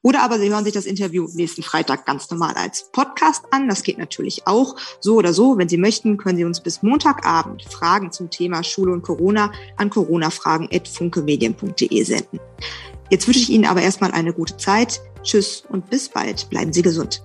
Oder 0.06 0.22
aber 0.22 0.38
Sie 0.38 0.48
hören 0.50 0.62
sich 0.62 0.72
das 0.72 0.86
Interview 0.86 1.26
nächsten 1.34 1.64
Freitag 1.64 2.06
ganz 2.06 2.30
normal 2.30 2.54
als 2.54 2.92
Podcast 2.92 3.42
an. 3.50 3.68
Das 3.68 3.82
geht 3.82 3.98
natürlich 3.98 4.46
auch. 4.46 4.76
So 5.00 5.16
oder 5.16 5.34
so, 5.34 5.58
wenn 5.58 5.68
Sie 5.68 5.78
möchten, 5.78 6.16
können 6.16 6.38
Sie 6.38 6.44
uns 6.44 6.60
bis 6.60 6.84
Montagabend 6.84 7.64
Fragen 7.64 8.12
zum 8.12 8.30
Thema 8.30 8.62
Schule 8.62 8.92
und 8.92 9.02
Corona 9.02 9.50
an 9.76 9.90
coronafragen.funkemedien.de 9.90 12.04
senden. 12.04 12.38
Jetzt 13.10 13.26
wünsche 13.26 13.40
ich 13.40 13.50
Ihnen 13.50 13.64
aber 13.64 13.82
erstmal 13.82 14.12
eine 14.12 14.32
gute 14.32 14.56
Zeit. 14.56 15.00
Tschüss 15.24 15.64
und 15.70 15.90
bis 15.90 16.08
bald. 16.08 16.48
Bleiben 16.50 16.72
Sie 16.72 16.82
gesund. 16.82 17.24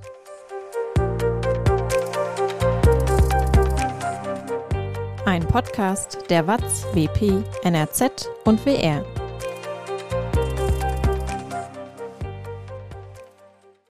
Ein 5.26 5.48
Podcast 5.48 6.18
der 6.32 6.48
WAZ, 6.48 6.88
WP, 6.96 7.44
NRZ 7.64 8.28
und 8.46 8.66
WR. 8.66 9.06